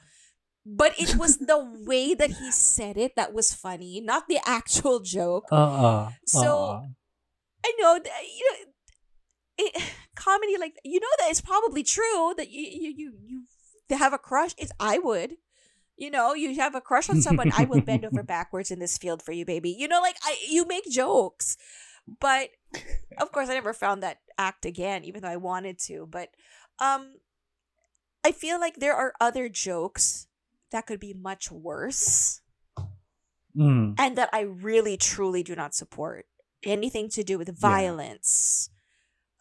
[0.65, 4.99] but it was the way that he said it that was funny not the actual
[4.99, 6.09] joke Uh-uh.
[6.25, 6.85] So- uh-uh.
[7.65, 8.57] I know that you know
[9.57, 9.83] it,
[10.15, 13.13] comedy like you know that it's probably true that you you you,
[13.89, 14.53] you have a crush.
[14.57, 15.37] It's I would.
[15.97, 18.97] You know, you have a crush on someone, I will bend over backwards in this
[18.97, 19.69] field for you, baby.
[19.69, 21.55] You know, like I you make jokes.
[22.19, 22.49] But
[23.17, 26.05] of course I never found that act again, even though I wanted to.
[26.09, 26.29] But
[26.79, 27.15] um
[28.23, 30.27] I feel like there are other jokes
[30.71, 32.41] that could be much worse
[33.55, 33.95] Mm.
[33.97, 36.27] and that I really truly do not support.
[36.63, 38.67] Anything to do with violence,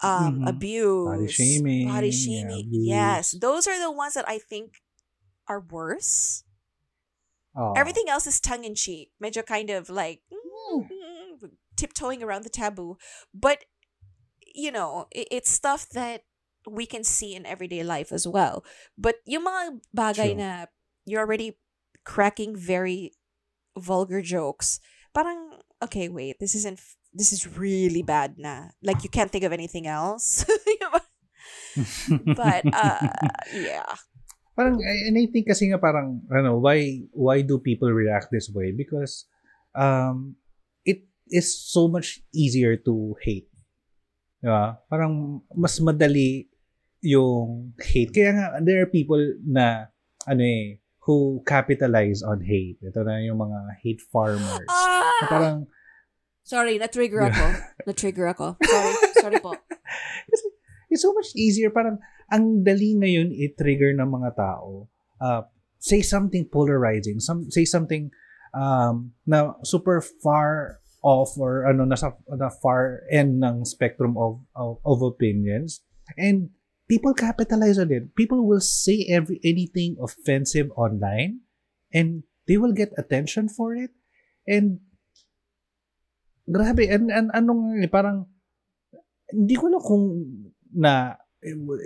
[0.04, 0.48] um, Mhm.
[0.48, 2.66] abuse, Body shaming, body yeah, shaming.
[2.68, 2.86] abuse.
[2.86, 4.82] yes, those are the ones that I think
[5.48, 6.44] are worse.
[7.56, 7.72] Oh.
[7.74, 10.88] Everything else is tongue in cheek, major kind of like mm,
[11.76, 12.96] tiptoeing around the taboo.
[13.34, 13.64] But
[14.54, 16.22] you know, i- it's stuff that
[16.70, 18.62] we can see in everyday life as well.
[18.96, 20.38] But yung mga bagay True.
[20.38, 20.66] na
[21.04, 21.56] you're already
[22.04, 23.12] cracking very
[23.76, 24.80] vulgar jokes,
[25.12, 26.80] parang okay, wait, this isn't
[27.12, 28.74] this is really bad na.
[28.82, 30.44] Like you can't think of anything else.
[32.38, 33.08] but uh
[33.54, 33.90] yeah.
[34.54, 38.70] parang and I think kasi nga parang ano why why do people react this way
[38.70, 39.26] because
[39.74, 40.38] um
[40.86, 43.50] it is so much easier to hate
[44.38, 44.78] diba?
[44.86, 46.46] parang mas madali
[47.02, 49.90] yung hate kaya nga there are people na
[50.30, 55.12] ano eh who capitalize on hate ito na yung mga hate farmers Ah!
[55.22, 55.58] Na parang
[56.44, 57.44] Sorry, na-trigger ako.
[57.88, 58.60] na-trigger ako.
[58.60, 59.56] Sorry, sorry po.
[60.92, 61.72] it's so much easier.
[61.72, 61.96] Parang,
[62.28, 64.92] ang dali ngayon i-trigger ng mga tao.
[65.16, 65.48] Uh,
[65.80, 67.16] say something polarizing.
[67.16, 68.12] Some, say something
[68.52, 74.84] um, na super far off or ano, nasa na far end ng spectrum of, of,
[74.84, 75.80] of opinions.
[76.20, 76.52] And
[76.88, 78.14] people capitalize on it.
[78.14, 81.40] People will say every anything offensive online
[81.92, 83.90] and they will get attention for it.
[84.46, 84.80] And
[86.48, 88.28] grabe, and, and anong eh, parang
[89.32, 90.04] hindi ko alam kung
[90.76, 91.16] na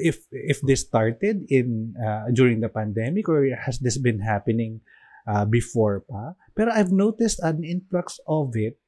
[0.02, 4.82] if if this started in uh, during the pandemic or has this been happening
[5.26, 8.78] uh, before pa pero I've noticed an influx of it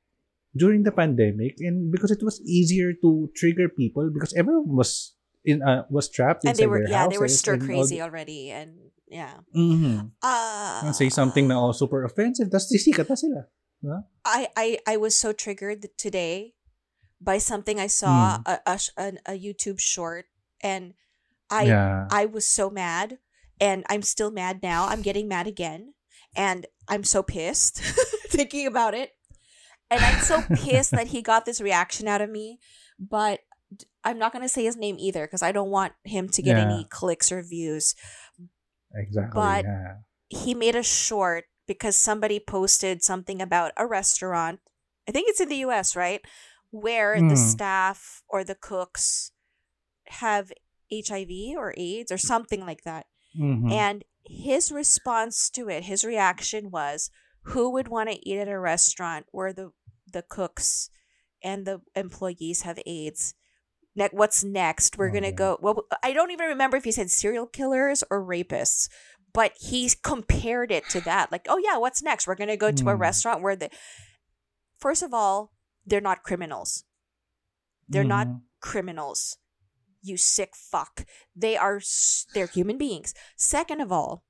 [0.55, 5.15] during the pandemic and because it was easier to trigger people because everyone was
[5.45, 8.01] in uh, was trapped and inside they were their yeah they were stir all crazy
[8.01, 8.77] already and
[9.09, 10.13] yeah mm-hmm.
[10.23, 13.43] uh say something na oh, super offensive, tapos sisikat na sila.
[14.25, 16.53] I, I I was so triggered today
[17.21, 18.61] by something I saw Hmm.
[18.67, 20.27] a, a a YouTube short
[20.61, 20.95] and
[21.49, 22.09] I yeah.
[22.11, 23.19] I was so mad
[23.61, 24.87] and I'm still mad now.
[24.87, 25.95] I'm getting mad again
[26.37, 27.81] and I'm so pissed
[28.29, 29.13] thinking about it.
[29.91, 32.61] And I'm so pissed that he got this reaction out of me,
[32.99, 33.41] but
[34.05, 36.57] I'm not going to say his name either because I don't want him to get
[36.57, 36.65] Yeah.
[36.65, 37.95] any clicks or views.
[38.95, 39.33] exactly.
[39.35, 39.97] but- yeah.
[40.29, 44.61] He made a short because somebody posted something about a restaurant.
[45.09, 46.21] I think it's in the US, right?
[46.71, 47.51] Where the Mm.
[47.51, 49.33] staff or the cooks
[50.07, 50.53] have
[50.91, 53.07] HIV or AIDS or something like that.
[53.39, 53.73] Mhm.
[53.73, 57.11] And his response to it, his reaction was,
[57.43, 59.73] who would want to eat at a restaurant where the
[60.13, 60.91] the cooks
[61.43, 63.35] and the employees have AIDS?
[63.97, 64.97] Ne- what's next?
[64.99, 65.33] We're gonna yeah.
[65.33, 65.59] go.
[65.61, 68.89] Well, I don't even remember if he said serial killers or rapists,
[69.33, 71.33] but he compared it to that.
[71.33, 72.27] Like, oh yeah, what's next?
[72.27, 73.01] We're gonna go to a Hmm.
[73.01, 73.71] restaurant where the
[74.79, 75.53] first of all,
[75.85, 76.85] they're not criminals.
[77.89, 78.43] They're not Mhm.
[78.61, 79.37] criminals.
[80.03, 81.05] You sick fuck.
[81.35, 81.81] They are
[82.35, 83.13] they're human beings.
[83.37, 84.25] Second of all,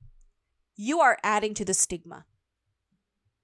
[0.75, 2.25] you are adding to the stigma.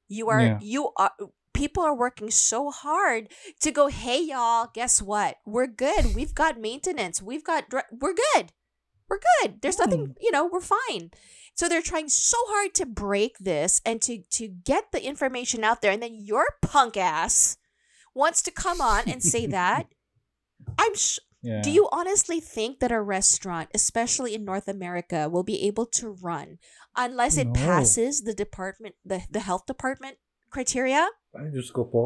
[0.08, 0.60] You are Yeah.
[0.62, 1.12] you are
[1.58, 3.30] people are working so hard
[3.62, 5.38] to go, "Hey y'all, guess what?
[5.46, 6.16] We're good.
[6.16, 7.22] We've got maintenance.
[7.22, 8.54] We've got dr- we're good.
[9.10, 9.62] We're good.
[9.62, 10.14] There's nothing, mm.
[10.22, 11.12] you know, we're fine."
[11.56, 15.82] So they're trying so hard to break this and to to get the information out
[15.82, 17.58] there and then your punk ass
[18.14, 19.88] wants to come on and say that.
[20.78, 21.62] I'm sh- Yeah.
[21.62, 26.10] do you honestly think that a restaurant, especially in North America, will be able to
[26.22, 26.58] run
[26.96, 27.54] unless it No.
[27.54, 30.18] passes the department, the, the health department
[30.50, 31.08] criteria?
[31.36, 32.04] Ay, Diyos ko po.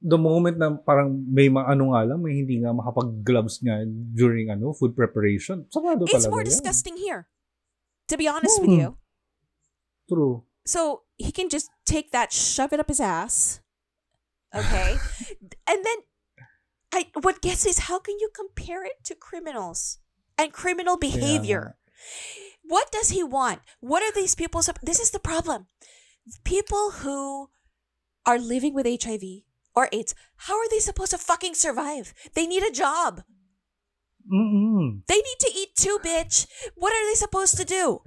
[0.00, 3.80] The moment na parang may mga ano nga lang, may hindi nga makapag-gloves nga
[4.12, 5.64] during ano food preparation.
[5.72, 6.52] Sarado It's more yan.
[6.52, 7.26] disgusting here,
[8.08, 8.80] to be honest with Mm.
[8.80, 8.90] you.
[10.06, 10.44] True.
[10.68, 13.64] So he can just take that, shove it up his ass,
[14.54, 15.00] okay,
[15.70, 15.98] and then
[16.92, 17.08] I.
[17.18, 19.98] What gets is how can you compare it to criminals
[20.38, 21.80] and criminal behavior?
[22.66, 23.62] What does he want?
[23.80, 24.60] What are these people?
[24.82, 25.66] This is the problem.
[26.44, 27.50] People who
[28.24, 29.22] are living with HIV
[29.74, 32.12] or AIDS, how are they supposed to fucking survive?
[32.34, 33.22] They need a job.
[34.32, 35.02] Mm-mm.
[35.06, 36.46] They need to eat too, bitch.
[36.74, 38.00] What are they supposed to do?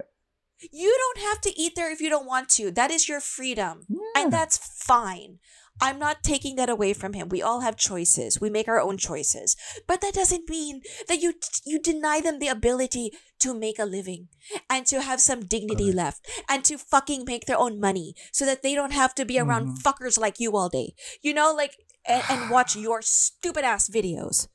[0.70, 2.70] You don't have to eat there if you don't want to.
[2.70, 3.86] That is your freedom.
[3.88, 4.22] Yeah.
[4.22, 5.38] And that's fine.
[5.80, 7.28] I'm not taking that away from him.
[7.28, 8.40] We all have choices.
[8.40, 9.56] We make our own choices.
[9.86, 14.28] But that doesn't mean that you you deny them the ability to make a living
[14.68, 18.62] and to have some dignity left and to fucking make their own money so that
[18.62, 19.82] they don't have to be around Mhm.
[19.82, 20.94] fuckers like you all day.
[21.22, 24.48] You know, like and, and watch your stupid ass videos.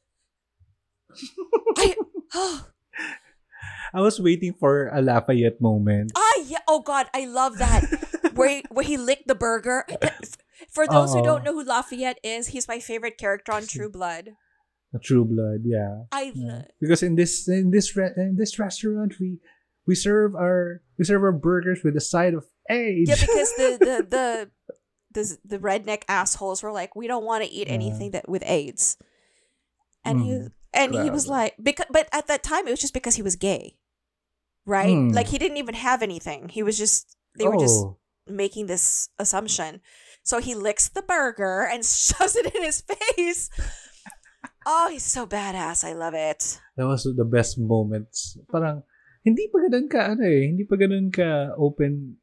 [1.77, 1.95] I
[3.93, 6.11] I was waiting for a Lafayette moment.
[6.15, 6.59] Ah, yeah.
[6.67, 7.83] Oh God, I love that.
[8.35, 9.85] where he, where he licked the burger.
[10.75, 14.31] For those who don't know who Lafayette is, he's my favorite character on True Blood.
[15.03, 16.03] True Blood, yeah.
[16.11, 16.63] I Yeah.
[16.79, 19.39] Because in this in this re- in this restaurant we
[19.87, 23.09] we serve our we serve our burgers with a side of AIDS.
[23.09, 24.51] yeah, because the the the
[25.15, 28.97] the, the redneck assholes were like, we don't want to eat anything that with AIDS,
[30.03, 32.93] and he Mm, and he was like, because but at that time it was just
[32.93, 33.77] because he was gay,
[34.65, 34.91] right?
[34.95, 35.13] Mm.
[35.15, 36.49] Like he didn't even have anything.
[36.49, 37.97] He was just they were just Oh.
[38.27, 39.79] making this assumption.
[40.25, 43.53] So he licks the burger and shoves it in his face.
[44.65, 45.85] Oh, he's so badass.
[45.85, 46.57] I love it.
[46.75, 48.33] That was the best moments.
[48.49, 48.81] Parang,
[49.21, 52.17] hindi pa ganun ka, ano eh, hindi pa ganun ka open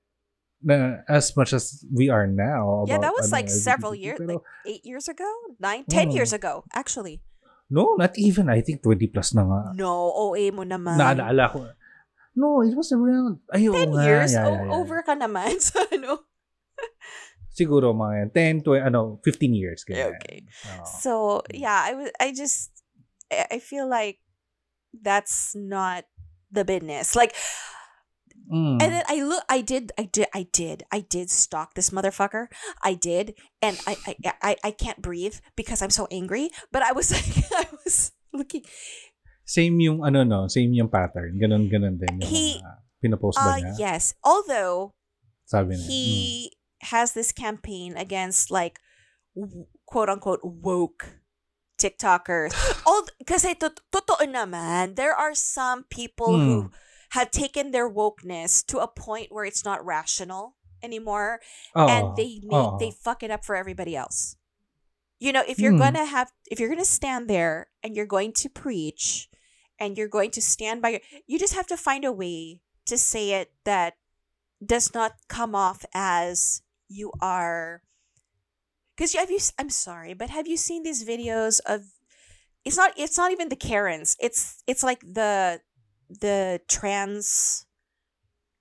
[0.62, 2.82] na as much as we are now.
[2.90, 5.26] yeah, that was ano, like several years, like eight years ago,
[5.58, 6.14] nine, ten Mm.
[6.18, 7.22] years ago, actually.
[7.72, 8.50] no, not even.
[8.52, 9.60] I think 20 plus na nga.
[9.78, 10.98] No, OA mo naman.
[10.98, 11.64] Naalala ko.
[12.34, 14.74] No, it was around, ay, oo Ten nga, years, yeah, yeah, yeah.
[14.74, 15.56] over ka naman.
[15.62, 16.26] So, ano?
[17.52, 19.84] Siguro mga 10, 20, ano, 15 years.
[19.84, 20.16] Ganyan.
[20.16, 20.44] Okay.
[20.72, 20.84] Oo.
[21.00, 21.10] So,
[21.52, 22.72] yeah, I was, I just,
[23.30, 24.18] I feel like
[24.92, 26.04] that's not
[26.50, 27.14] the business.
[27.14, 27.32] Like,
[28.52, 28.82] Mm.
[28.82, 32.48] And then I look, I did, I did, I did, I did stalk this motherfucker.
[32.82, 33.32] I did,
[33.62, 36.50] and I, I, I, I can't breathe because I'm so angry.
[36.74, 38.66] But I was like, I was looking.
[39.46, 41.38] Same yung ano no, same yung pattern.
[41.40, 43.74] Ganon ganon din yung He- mga pinopost ba Uh, niya?
[43.78, 44.12] yes.
[44.20, 44.90] Although
[45.46, 45.86] Sabi niya.
[45.88, 46.02] he
[46.50, 46.61] mm.
[46.82, 48.80] Has this campaign against like
[49.86, 51.18] quote unquote woke
[51.78, 52.54] TikTokers.
[52.86, 56.44] All kasi to, totoo naman, there are some people Hmm.
[56.46, 56.56] who
[57.10, 61.40] have taken their wokeness to a point where it's not rational anymore.
[61.76, 62.78] Oo, and they make oo.
[62.78, 64.36] they fuck it up for everybody else.
[65.18, 65.78] You know, if you're Hmm.
[65.90, 69.28] gonna have if you're gonna stand there and you're going to preach
[69.78, 72.98] and you're going to stand by your you just have to find a way to
[72.98, 73.94] say it that
[74.62, 76.62] does not come off as
[76.92, 77.82] you are
[78.96, 81.80] because have you i'm sorry but have you seen these videos of
[82.64, 85.60] it's not it's not even the karens it's it's like the
[86.08, 87.66] the trans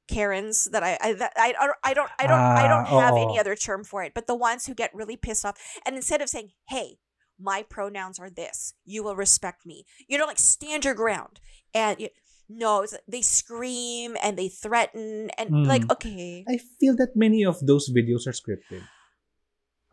[0.08, 3.14] karens that i i that, I, don't i don't i don't i don't Ah, have
[3.14, 3.24] oo.
[3.30, 6.22] any other term for it but the ones who get really pissed off and instead
[6.22, 6.98] of saying hey
[7.40, 11.40] my pronouns are this you will respect me you know like stand your ground
[11.74, 12.10] and you,
[12.58, 15.92] no it's, they scream and they threaten and like Mm.
[15.92, 18.84] okay I feel that many of those videos are scripted.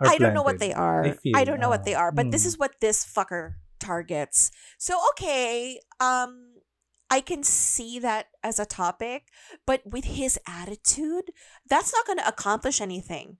[0.01, 1.05] Are I don't know what they are.
[1.05, 2.55] I I, don't know what they are, but this mm.
[2.55, 4.51] is what this fucker targets.
[4.79, 6.59] So okay, um
[7.11, 9.33] I can see that as a topic,
[9.67, 11.33] but with his attitude,
[11.69, 13.39] that's not going to accomplish anything.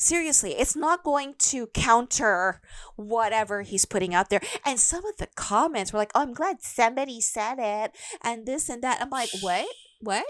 [0.00, 2.62] Seriously, it's not going to counter
[2.96, 4.40] whatever he's putting out there.
[4.64, 7.92] And some of the comments were like, "Oh, I'm glad somebody said it,"
[8.24, 9.02] and this and that.
[9.02, 9.68] I'm like, "What?
[10.00, 10.24] What?"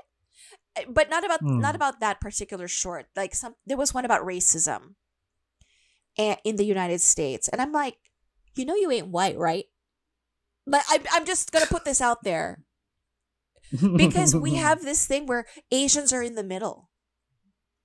[0.77, 1.77] Uh, But not about not Hmm.
[1.77, 3.07] about that particular short.
[3.15, 4.97] Like some, there was one about racism
[6.19, 7.49] in the United States.
[7.49, 7.97] And I'm like,
[8.57, 9.65] you know, you ain't white, right?
[10.67, 12.63] Like, I'm, I'm just going to put this out there
[13.97, 16.90] because we have this thing where Asians are in the middle.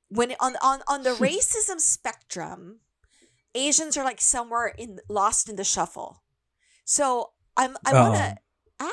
[0.09, 2.79] When on, on, on the racism spectrum,
[3.53, 6.23] Asians are like somewhere in lost in the shuffle.
[6.83, 8.37] So I'm I want to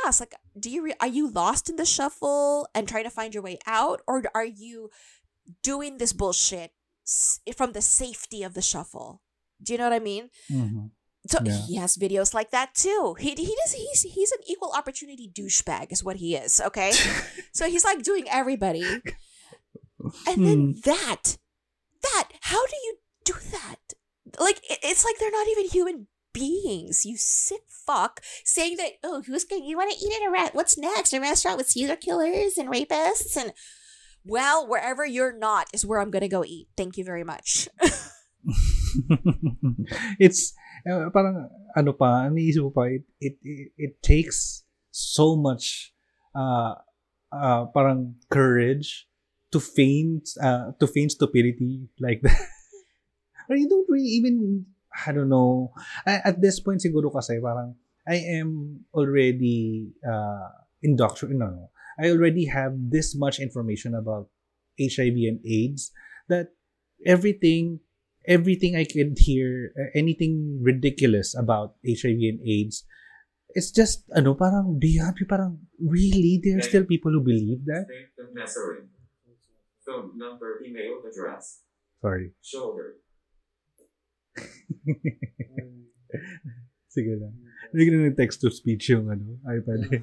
[0.07, 3.35] ask like do you re- are you lost in the shuffle and trying to find
[3.35, 4.89] your way out or are you
[5.63, 6.71] doing this bullshit
[7.57, 9.21] from the safety of the shuffle?
[9.61, 10.31] Do you know what I mean?
[10.51, 10.91] Mhm.
[11.29, 11.53] So Yeah.
[11.67, 13.15] he has videos like that too.
[13.19, 16.93] He he does he's he's an equal opportunity douchebag is what he is, okay?
[17.53, 19.03] so he's like doing everybody.
[20.27, 20.45] And Hmm.
[20.45, 21.39] then that
[22.03, 23.95] that how do you do that?
[24.39, 27.05] Like it, it's like they're not even human beings.
[27.05, 30.55] You sick fuck saying that oh who's going you want to eat at a rat
[30.55, 31.13] what's next?
[31.13, 33.53] A restaurant with serial killers and rapists and
[34.25, 36.69] well, wherever you're not is where I'm gonna go eat.
[36.77, 37.69] Thank you very much.
[40.19, 40.55] it's
[40.87, 41.47] uh, parang
[41.77, 45.95] ano pa, iniisip pa it, it it it takes so much
[46.35, 46.75] uh
[47.31, 49.07] uh parang courage
[49.53, 52.41] to feign uh to feign stupidity like that.
[53.49, 55.73] or you don't really even I don't know.
[56.07, 57.77] I, at this point siguro kasi parang
[58.09, 60.49] I am already uh
[60.83, 61.67] indoctrinated no, no.
[62.01, 64.33] I already have this much information about
[64.81, 65.93] HIV and AIDS
[66.33, 66.57] that
[67.05, 67.85] everything
[68.27, 72.85] everything I could hear, uh, anything ridiculous about HIV and AIDS,
[73.55, 76.41] it's just, ano, parang beyond, parang, really?
[76.43, 77.87] There are still people who believe that?
[79.83, 80.13] State of Nazarene.
[80.13, 81.61] Phone number, email address,
[82.01, 82.31] Sorry.
[82.43, 82.95] shoulder.
[86.93, 87.33] Sige lang.
[87.73, 89.89] Hindi ko na nag-text to speech yung ano, iPad.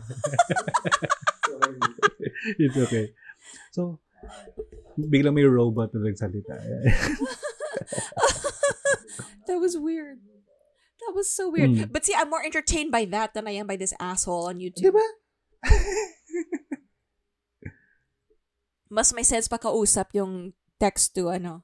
[2.58, 3.12] It's okay.
[3.76, 4.00] So,
[4.98, 6.56] biglang may robot na nagsalita.
[9.48, 10.24] that was weird.
[11.04, 11.70] That was so weird.
[11.70, 11.92] Mm.
[11.92, 14.90] But see, I'm more entertained by that than I am by this asshole on YouTube.
[14.90, 15.06] Di ba?
[18.90, 21.64] Mas may sense pa kausap yung text to ano.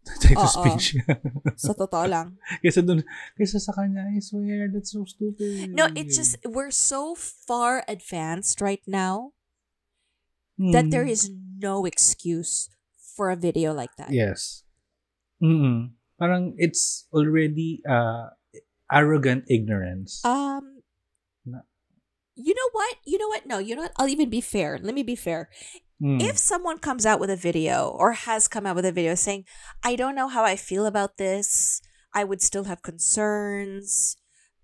[0.24, 0.86] Text to speech.
[1.60, 2.40] Sa totoo lang.
[2.64, 3.04] kaysa dun,
[3.36, 5.76] kaysa sa kanya, I swear, that's so stupid.
[5.76, 9.36] No, it's just we're so far advanced right now
[10.56, 11.12] that there Mm.
[11.12, 11.28] is
[11.60, 14.08] no excuse for a video like that.
[14.08, 14.64] Yes.
[15.36, 18.32] mm Parang it's already uh,
[18.88, 20.24] arrogant ignorance.
[20.24, 20.80] Um
[22.40, 22.96] You know what?
[23.04, 23.44] You know what?
[23.44, 23.92] No, you know what?
[24.00, 24.80] I'll even be fair.
[24.80, 25.52] Let me be fair.
[26.02, 26.22] Mm.
[26.22, 29.44] if someone comes out with a video or has come out with a video saying,
[29.84, 31.82] I don't know how I feel about this,
[32.14, 34.16] I would still have concerns.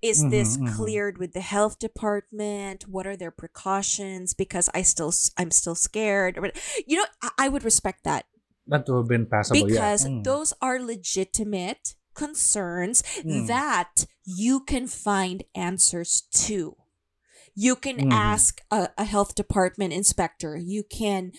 [0.03, 0.77] Is this Mhm, mhm.
[0.77, 2.85] cleared with the health department?
[2.89, 4.35] What are their precautions?
[4.35, 6.39] Because I still, I'm still scared.
[6.87, 8.25] You know, I, I would respect that
[8.67, 10.11] That would have been passable, because yeah.
[10.11, 10.25] Mm.
[10.25, 13.47] those are legitimate concerns Mm.
[13.47, 16.77] that you can find answers to.
[17.59, 18.13] You can Mhm.
[18.13, 20.57] ask a, a health department inspector.
[20.57, 21.33] You can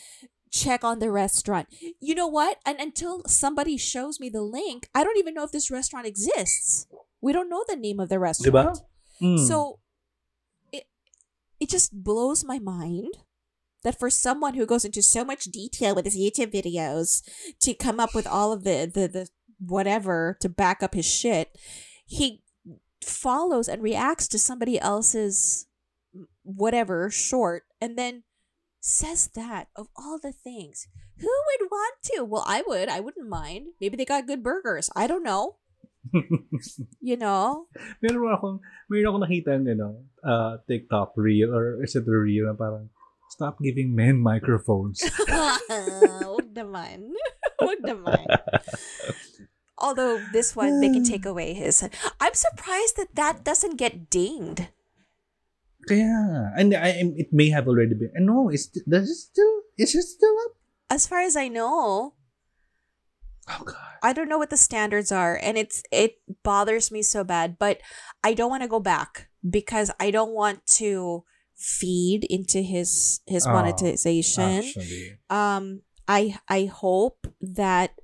[0.52, 1.68] check on the restaurant.
[2.00, 2.58] You know what?
[2.66, 6.88] And until somebody shows me the link, I don't even know if this restaurant exists.
[7.22, 8.80] We don't know the name of the restaurant.
[9.22, 9.48] Mm.
[9.48, 9.80] So
[10.72, 10.88] it
[11.60, 13.14] it just blows my mind
[13.84, 17.22] that for someone who goes into so much detail with his YouTube videos
[17.62, 21.56] to come up with all of the the, the whatever to back up his shit,
[22.06, 22.42] he
[23.04, 25.67] follows and reacts to somebody else's
[26.48, 28.24] whatever short and then
[28.80, 30.88] says that of all the things.
[31.20, 32.24] Who would want to?
[32.24, 32.88] Well, I would.
[32.88, 33.76] I wouldn't mind.
[33.82, 34.90] Maybe they got good burgers.
[34.96, 35.58] I don't know.
[37.04, 37.68] You know?
[38.00, 42.48] meron akong, meron akong nakita ng ano, uh, TikTok reel or is it a reel
[42.48, 42.88] na parang,
[43.30, 45.04] stop giving men microphones.
[45.04, 47.12] Huwag naman.
[47.62, 48.24] Huwag naman.
[49.78, 51.84] Although this one, they can take away his.
[52.20, 54.68] I'm surprised that that doesn't get dinged.
[55.88, 56.52] Kaya.
[56.58, 60.04] And I, it may have already been, and no, it's, does it still, is it
[60.04, 60.56] still up?
[60.90, 62.14] As far as I know,
[63.50, 63.76] Oh, God.
[64.04, 67.58] I don't know what the standards are, and it's it bothers me so bad.
[67.58, 67.80] But
[68.24, 71.24] I don't want to go back because I don't want to
[71.56, 74.44] feed into his his Oh, monetization.
[74.68, 75.18] Actually.
[75.30, 77.96] um i i hope that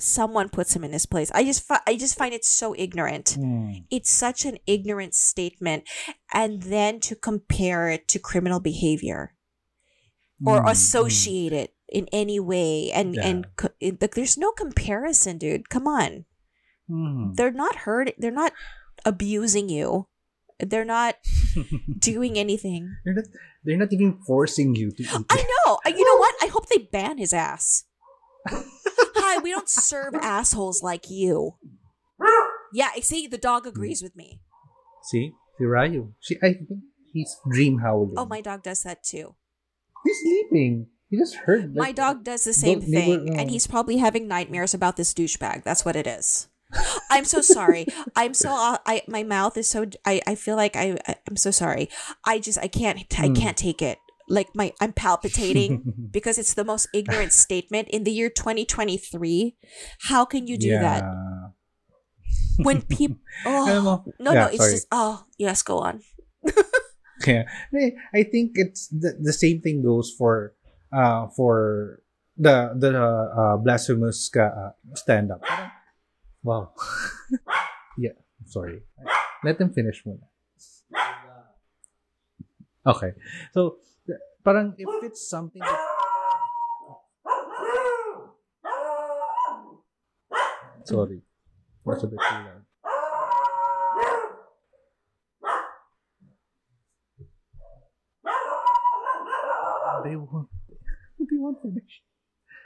[0.00, 3.30] someone puts him in his place i just fi- i just find it so ignorant
[3.38, 3.72] Hmm.
[3.90, 5.84] it's such an ignorant statement
[6.32, 9.34] and then to compare it to criminal behavior
[10.46, 13.26] or Hmm, associate it in any way and Yeah.
[13.26, 16.24] and co- it- like, there's no comparison dude come on
[16.86, 17.32] hmm.
[17.34, 18.52] they're not hurt they're not
[19.04, 20.06] abusing you
[20.60, 21.16] they're not
[21.98, 23.24] doing anything They're not,
[23.64, 25.04] they're not even forcing you to.
[25.30, 25.78] I know.
[25.86, 26.34] You know what?
[26.42, 27.84] I hope they ban his ass.
[29.30, 31.56] Hi, we don't serve assholes like you.
[32.72, 34.40] Yeah, see the dog agrees with me.
[35.04, 35.32] See?
[35.58, 36.14] Si Ryu.
[36.20, 36.80] She, I think
[37.12, 38.14] he's dream howling.
[38.16, 39.34] Oh, my dog does that too.
[40.04, 40.86] He's sleeping.
[41.10, 41.74] He just heard.
[41.76, 45.12] My dog does the same Don't- never- thing, and he's probably having nightmares about this
[45.12, 45.62] douchebag.
[45.62, 46.48] That's what it is.
[47.10, 47.86] I'm so sorry.
[48.16, 51.36] I'm so uh, I my mouth is so I I feel like I I- I'm
[51.36, 51.88] so sorry.
[52.26, 53.34] I just I can't I Hmm.
[53.34, 53.98] can't take it.
[54.28, 59.56] Like my I'm palpitating because it's the most ignorant statement in the year 2023.
[60.08, 61.04] How can you do that
[62.58, 63.18] when people?
[63.46, 64.72] Oh no yeah, no, it's sorry.
[64.72, 66.02] just oh yes, go on.
[67.26, 67.44] Yeah.
[68.14, 70.54] I think it's the, the same thing goes for
[70.92, 72.00] uh for
[72.38, 75.42] the the uh, blasphemous uh, stand up.
[76.42, 76.72] Wow.
[77.98, 78.14] yeah,
[78.46, 78.82] sorry.
[79.42, 80.30] Let them finish muna.
[82.86, 83.12] Okay.
[83.52, 83.78] So
[84.48, 85.76] parang if it's something that
[90.88, 91.20] Sorry.
[91.84, 92.64] That's a bit too loud.
[100.04, 100.48] They won't.
[101.18, 102.02] They won't finish.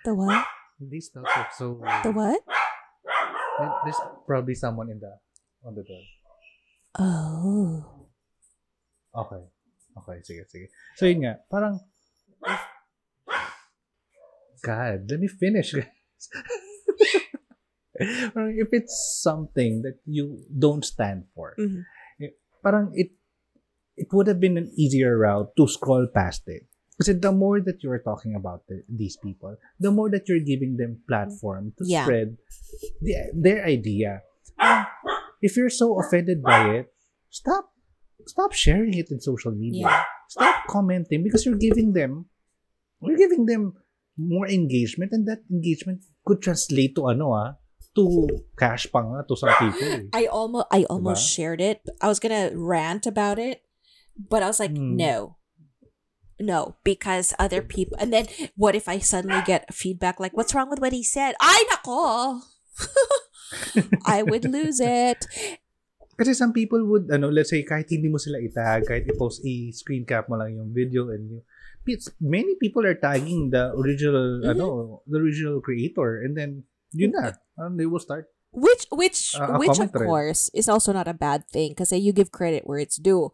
[0.05, 0.45] The what?
[0.79, 1.81] These dogs are so.
[2.03, 2.41] The what?
[3.59, 5.19] There- There's probably someone in the
[5.65, 6.03] on the door.
[6.99, 8.09] Oh.
[9.15, 9.43] Okay.
[9.93, 10.67] Okay, sige, sige.
[10.97, 11.81] So yun nga, parang
[14.63, 16.25] God, let me finish, guys.
[18.33, 21.83] parang if it's something that you don't stand for, Mhm.
[22.23, 22.33] eh,
[22.63, 23.13] parang it
[23.99, 26.65] it would have been an easier route to scroll past it.
[26.97, 30.77] Kasi the more that you're talking about the, these people, the more that you're giving
[30.79, 32.07] them platform to Yeah.
[32.07, 32.39] spread
[33.05, 34.23] the, their idea.
[35.43, 36.87] If you're so offended by it,
[37.29, 37.72] stop
[38.27, 39.87] stop sharing it in social media.
[39.89, 40.03] Yeah.
[40.29, 42.27] Stop commenting because you're giving them
[43.03, 43.75] you're giving them
[44.17, 47.51] more engagement and that engagement could translate to ano ah
[47.97, 50.09] to cash pa nga to some people.
[50.21, 51.35] I almost I almost Diba?
[51.37, 51.81] shared it.
[52.01, 53.61] I was gonna rant about it,
[54.17, 54.97] but I was like, Hmm.
[54.97, 55.37] no.
[56.43, 60.71] No, because other people and then what if I suddenly get feedback like what's wrong
[60.73, 61.37] with what he said?
[61.39, 62.41] Ay nako.
[64.07, 65.27] I would lose it.
[66.23, 70.07] Kasi some people would, ano, let's say, kahit hindi mo sila itag, kahit i-post, i-screen
[70.07, 71.39] cap mo lang yung video and you,
[71.91, 74.55] it's- many people are tagging the original, Mhm.
[74.55, 74.67] ano,
[75.11, 76.63] the original creator and then,
[76.95, 78.31] yun na, And they will start.
[78.55, 82.29] Which which Uh, which of course is also not a bad thing because you give
[82.29, 83.33] credit where it's due.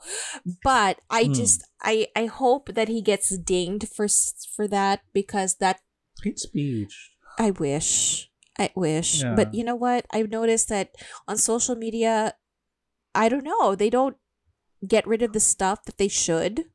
[0.63, 1.35] But I Hmm.
[1.35, 4.07] just I I hope that he gets dinged for
[4.47, 5.83] for that because that
[6.23, 7.19] Hate speech.
[7.35, 8.31] I wish.
[8.63, 9.27] I wish.
[9.27, 9.35] Yeah.
[9.35, 10.07] But you know what?
[10.15, 10.95] I've noticed that
[11.27, 12.39] on social media,
[13.19, 14.17] I don't know, they don't
[14.87, 16.71] get rid of the stuff that they should.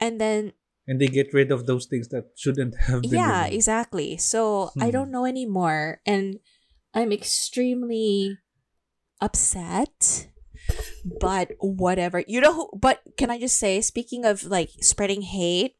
[0.00, 0.52] And then,
[0.88, 3.12] And they get rid of those things that shouldn't have been.
[3.12, 3.54] yeah, removed.
[3.54, 4.16] exactly.
[4.16, 4.96] So I Hmm.
[4.96, 6.00] don't know anymore.
[6.06, 6.40] And
[6.94, 8.38] I'm extremely
[9.20, 10.28] upset.
[11.20, 12.24] But whatever.
[12.26, 15.76] You know who, but can I just say, speaking of like spreading hate,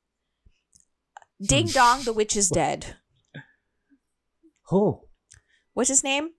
[1.42, 2.96] Ding Dong, the witch is dead.
[4.70, 5.00] Who?
[5.74, 6.30] What's his name?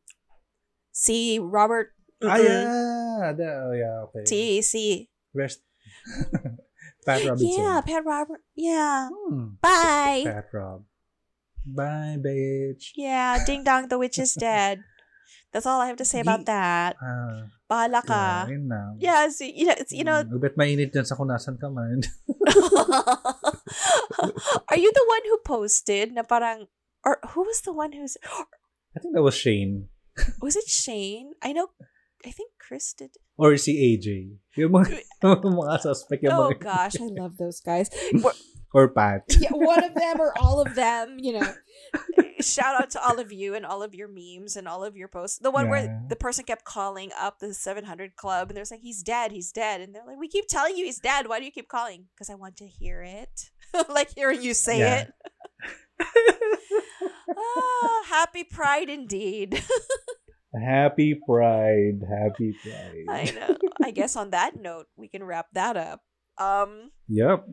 [0.91, 1.93] See Robert.
[2.23, 2.31] Ah.
[3.17, 3.33] Yeah.
[3.33, 4.25] The, oh, yeah, okay.
[4.25, 5.09] See, see.
[7.07, 7.47] Pat Robertson.
[7.47, 8.41] Yeah, Pat Robert.
[8.55, 9.09] Yeah.
[9.09, 9.55] Hmm.
[9.61, 10.21] Bye.
[10.25, 10.83] Pat Rob.
[11.67, 12.91] Bye, bitch.
[12.95, 14.83] Yeah, Ding Dong, the witch is dead.
[15.51, 16.95] That's all I have to say about that.
[16.99, 18.45] Ah, Bahala yeah, ka.
[18.51, 18.91] yun na.
[18.99, 20.23] Yeah, see, you know, it's, you know.
[20.23, 22.03] Mm, bet mainit dyan sa kung nasan ka man.
[24.69, 26.67] Are you the one who posted na parang,
[27.03, 28.19] or who was the one who's,
[28.95, 29.87] I think that was Shane.
[30.43, 31.31] Was it Shane?
[31.41, 31.71] I know.
[32.27, 33.11] I think Chris did.
[33.37, 34.35] Or si AJ.
[34.59, 37.87] Yung mga, mga suspect yung Oh mga, gosh, I love those guys.
[38.75, 39.23] Or Pat.
[39.39, 41.53] yeah, one of them or all of them, you know.
[42.41, 45.07] Shout out to all of you and all of your memes and all of your
[45.07, 45.39] posts.
[45.39, 49.01] The one where the person kept calling up the 700 Club and they're like, he's
[49.01, 49.79] dead, he's dead.
[49.79, 51.29] And they're like, we keep telling you he's dead.
[51.31, 52.11] Why do you keep calling?
[52.13, 53.49] Because I want to hear it.
[53.89, 55.07] like hearing you say Yeah.
[55.07, 55.13] it.
[57.37, 59.63] Ah, happy pride indeed.
[60.63, 62.01] Happy Pride.
[62.07, 63.05] Happy Pride.
[63.09, 63.57] I know.
[63.83, 66.01] I guess on that note, we can wrap that up.
[66.37, 67.45] Um, Yep.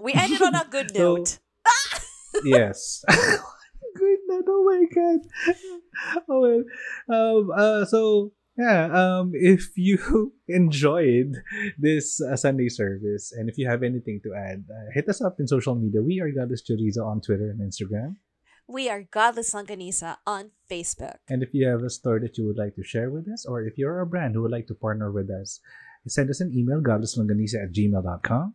[0.00, 1.38] we ended on a good So- note.
[2.44, 3.04] yes.
[3.08, 4.44] Good night.
[4.46, 5.20] Oh my god.
[6.28, 7.38] Oh well.
[7.38, 8.86] Um, uh, so yeah.
[8.92, 11.34] Um, if you enjoyed
[11.78, 15.36] this uh, Sunday service, and if you have anything to add, uh, hit us up
[15.40, 16.00] in social media.
[16.02, 18.16] We are Godless Chorizo on Twitter and Instagram.
[18.70, 21.16] We are Godless Longanisa on Facebook.
[21.26, 23.62] And if you have a story that you would like to share with us, or
[23.62, 25.60] if you're a brand who would like to partner with us,
[26.06, 28.52] send us an email, godlesslonganisa at gmail.com.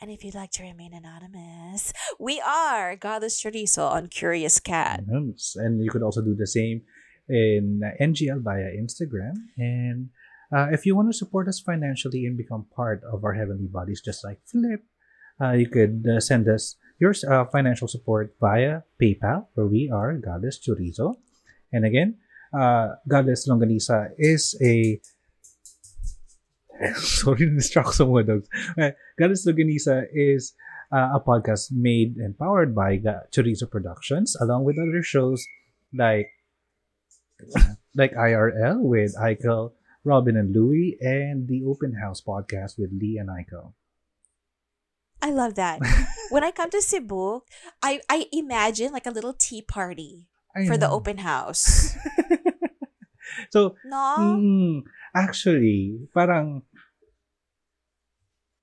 [0.00, 5.04] And if you'd like to remain anonymous, we are Godless Chorizo on Curious Cat.
[5.06, 6.80] And you could also do the same
[7.28, 9.34] in uh, NGL via Instagram.
[9.58, 10.08] And
[10.50, 14.00] uh, if you want to support us financially and become part of our heavenly bodies,
[14.02, 14.80] just like Philip,
[15.38, 20.14] uh, you could uh, send us your uh, financial support via PayPal, where we are
[20.14, 21.16] Godless Chorizo.
[21.72, 22.16] And again,
[22.56, 25.00] uh, Godless Longanisa is a
[26.96, 28.48] sorry, distract sa mga dogs.
[28.76, 30.52] Uh, Godless Longanisa is
[30.92, 35.44] uh, a podcast made and powered by Ga- Chorizo Productions, along with other shows
[35.92, 36.28] like
[37.96, 39.72] like IRL with Eichel,
[40.04, 43.72] Robin and Louie, and the Open House podcast with Lee and Eichel.
[45.26, 45.82] I love that.
[46.30, 47.42] when I come to Cebu,
[47.82, 51.98] I, I imagine like a little tea party I for the open house.
[53.50, 54.38] so, No?
[54.38, 54.86] mm,
[55.18, 56.62] actually, parang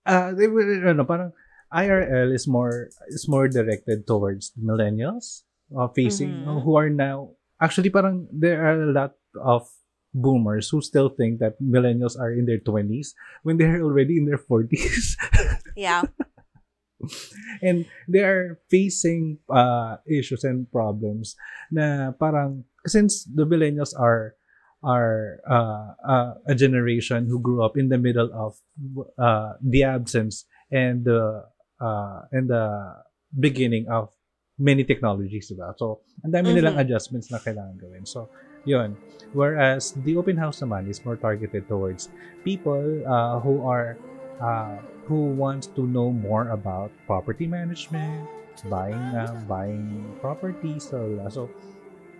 [0.05, 1.31] uh, they were, ano, parang
[1.73, 5.43] IRL is more is more directed towards millennials
[5.75, 6.63] uh, facing Mhm.
[6.63, 9.65] who are now actually parang there are a lot of
[10.13, 14.37] boomers who still think that millennials are in their 20s when they're already in their
[14.37, 15.17] 40s
[15.73, 16.05] Yeah.
[17.61, 21.35] and they are facing uh, issues and problems
[21.71, 24.35] na parang since the millennials are
[24.83, 28.59] are uh, uh, a generation who grew up in the middle of
[29.15, 31.47] uh, the absence and the
[31.79, 32.67] uh, and the
[33.39, 34.11] beginning of
[34.59, 35.73] many technologies, diba?
[35.79, 36.83] So, ang dami nilang Mhm.
[36.85, 38.05] adjustments na kailangan gawin.
[38.05, 38.29] So,
[38.69, 38.93] yun.
[39.33, 42.11] Whereas, the open house naman is more targeted towards
[42.45, 43.97] people uh, who are
[44.41, 48.27] uh, who wants to know more about property management,
[48.69, 51.49] buying uh, buying properties, so so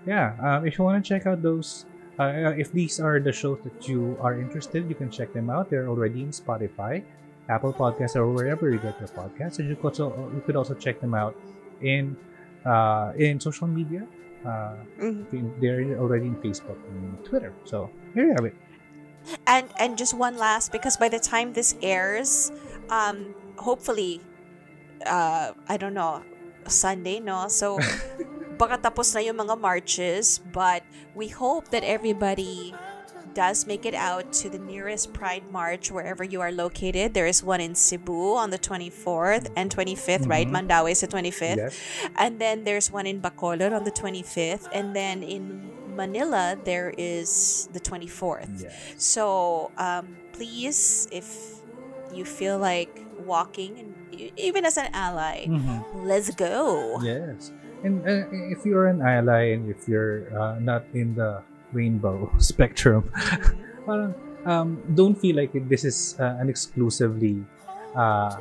[0.05, 0.35] yeah.
[0.41, 1.85] Um, if you want to check out those,
[2.19, 5.69] uh, if these are the shows that you are interested, you can check them out.
[5.69, 7.03] They're already in Spotify,
[7.49, 9.59] Apple Podcasts, or wherever you get your podcasts.
[9.59, 11.35] And you could also you could also check them out
[11.81, 12.17] in
[12.65, 14.03] uh, in social media.
[14.43, 15.23] Uh, Mhm.
[15.63, 17.53] they're already in Facebook and Twitter.
[17.63, 18.55] So here you have it.
[19.47, 22.51] And and just one last because by the time this airs,
[22.89, 24.21] um, hopefully,
[25.05, 26.23] uh, I don't know,
[26.67, 27.47] Sunday, no.
[27.47, 27.79] So
[28.59, 30.83] baka tapos na yung mga marches, but
[31.15, 32.75] we hope that everybody
[33.33, 37.13] does make it out to the nearest Pride March wherever you are located.
[37.13, 40.47] There is one in Cebu on the 24th and 25th, right?
[40.47, 40.67] Mhm.
[40.67, 41.57] Mandaue is the 25th.
[41.57, 41.75] Yes.
[42.17, 44.67] And then there's one in Bacolod on the 25th.
[44.73, 48.49] And then in Manila, there is the 24th.
[48.63, 48.73] Yes.
[48.97, 51.27] So um, please, if
[52.13, 52.89] you feel like
[53.25, 53.89] walking, and
[54.37, 55.85] even as an ally, Mhm.
[56.05, 56.97] let's go.
[57.01, 57.51] Yes.
[57.83, 61.43] And uh, if you're an ally and if you're uh, not in the
[61.73, 63.09] rainbow spectrum,
[63.85, 64.13] parang
[64.45, 67.43] um, don't feel like it, this is uh, an exclusively
[67.95, 68.37] uh,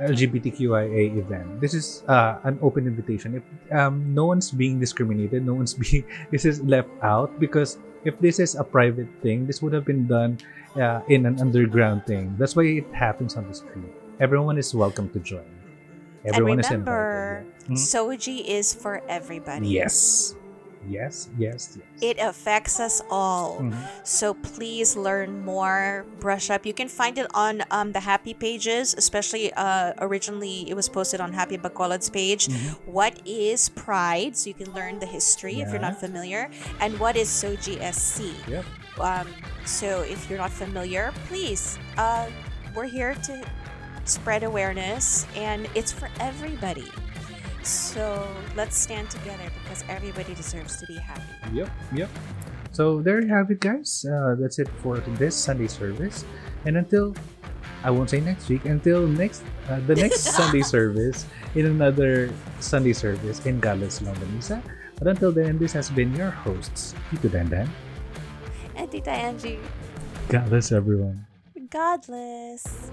[0.00, 1.60] LGBTQIA event.
[1.60, 3.36] This is uh, an open invitation.
[3.36, 3.44] If
[3.76, 8.40] um, no one's being discriminated, no one's being this is left out because if this
[8.40, 10.38] is a private thing, this would have been done
[10.76, 12.34] uh, in an underground thing.
[12.38, 13.92] That's why it happens on the street.
[14.20, 15.44] Everyone is welcome to join.
[16.24, 17.68] Everyone and is remember, invited.
[17.68, 17.74] yeah.
[17.76, 17.78] Mhm.
[17.78, 19.68] SOGIE is for everybody.
[19.68, 20.34] Yes.
[20.88, 21.86] Yes, yes, yes.
[22.00, 23.60] It affects us all.
[23.60, 23.76] Mhm.
[24.02, 26.64] So please learn more, brush up.
[26.64, 31.20] You can find it on um, the Happy pages, especially uh, originally it was posted
[31.20, 32.48] on Happy Bacolod's page.
[32.48, 32.78] Mhm.
[32.86, 34.36] What is Pride?
[34.36, 36.48] So you can learn the history if you're not familiar.
[36.80, 38.32] And what is SOGIESC?
[38.48, 38.64] Yep.
[38.98, 39.26] Um,
[39.64, 42.26] so if you're not familiar, please, uh,
[42.74, 43.44] we're here to
[44.04, 46.88] spread awareness and it's for everybody.
[47.62, 51.22] So let's stand together because everybody deserves to be happy.
[51.52, 52.10] Yep, yep.
[52.72, 54.04] So there you have it, guys.
[54.06, 56.24] Uh, that's it for this Sunday service.
[56.64, 57.14] And until
[57.82, 62.30] I won't say next week, until next uh, the next Sunday service in another
[62.60, 64.62] Sunday service in Godless Longganisa.
[64.98, 67.68] But until then, this has been your hosts, Tito Dandan.
[68.76, 69.58] And Tita Angie,
[70.28, 71.26] God bless everyone.
[71.70, 72.90] godless.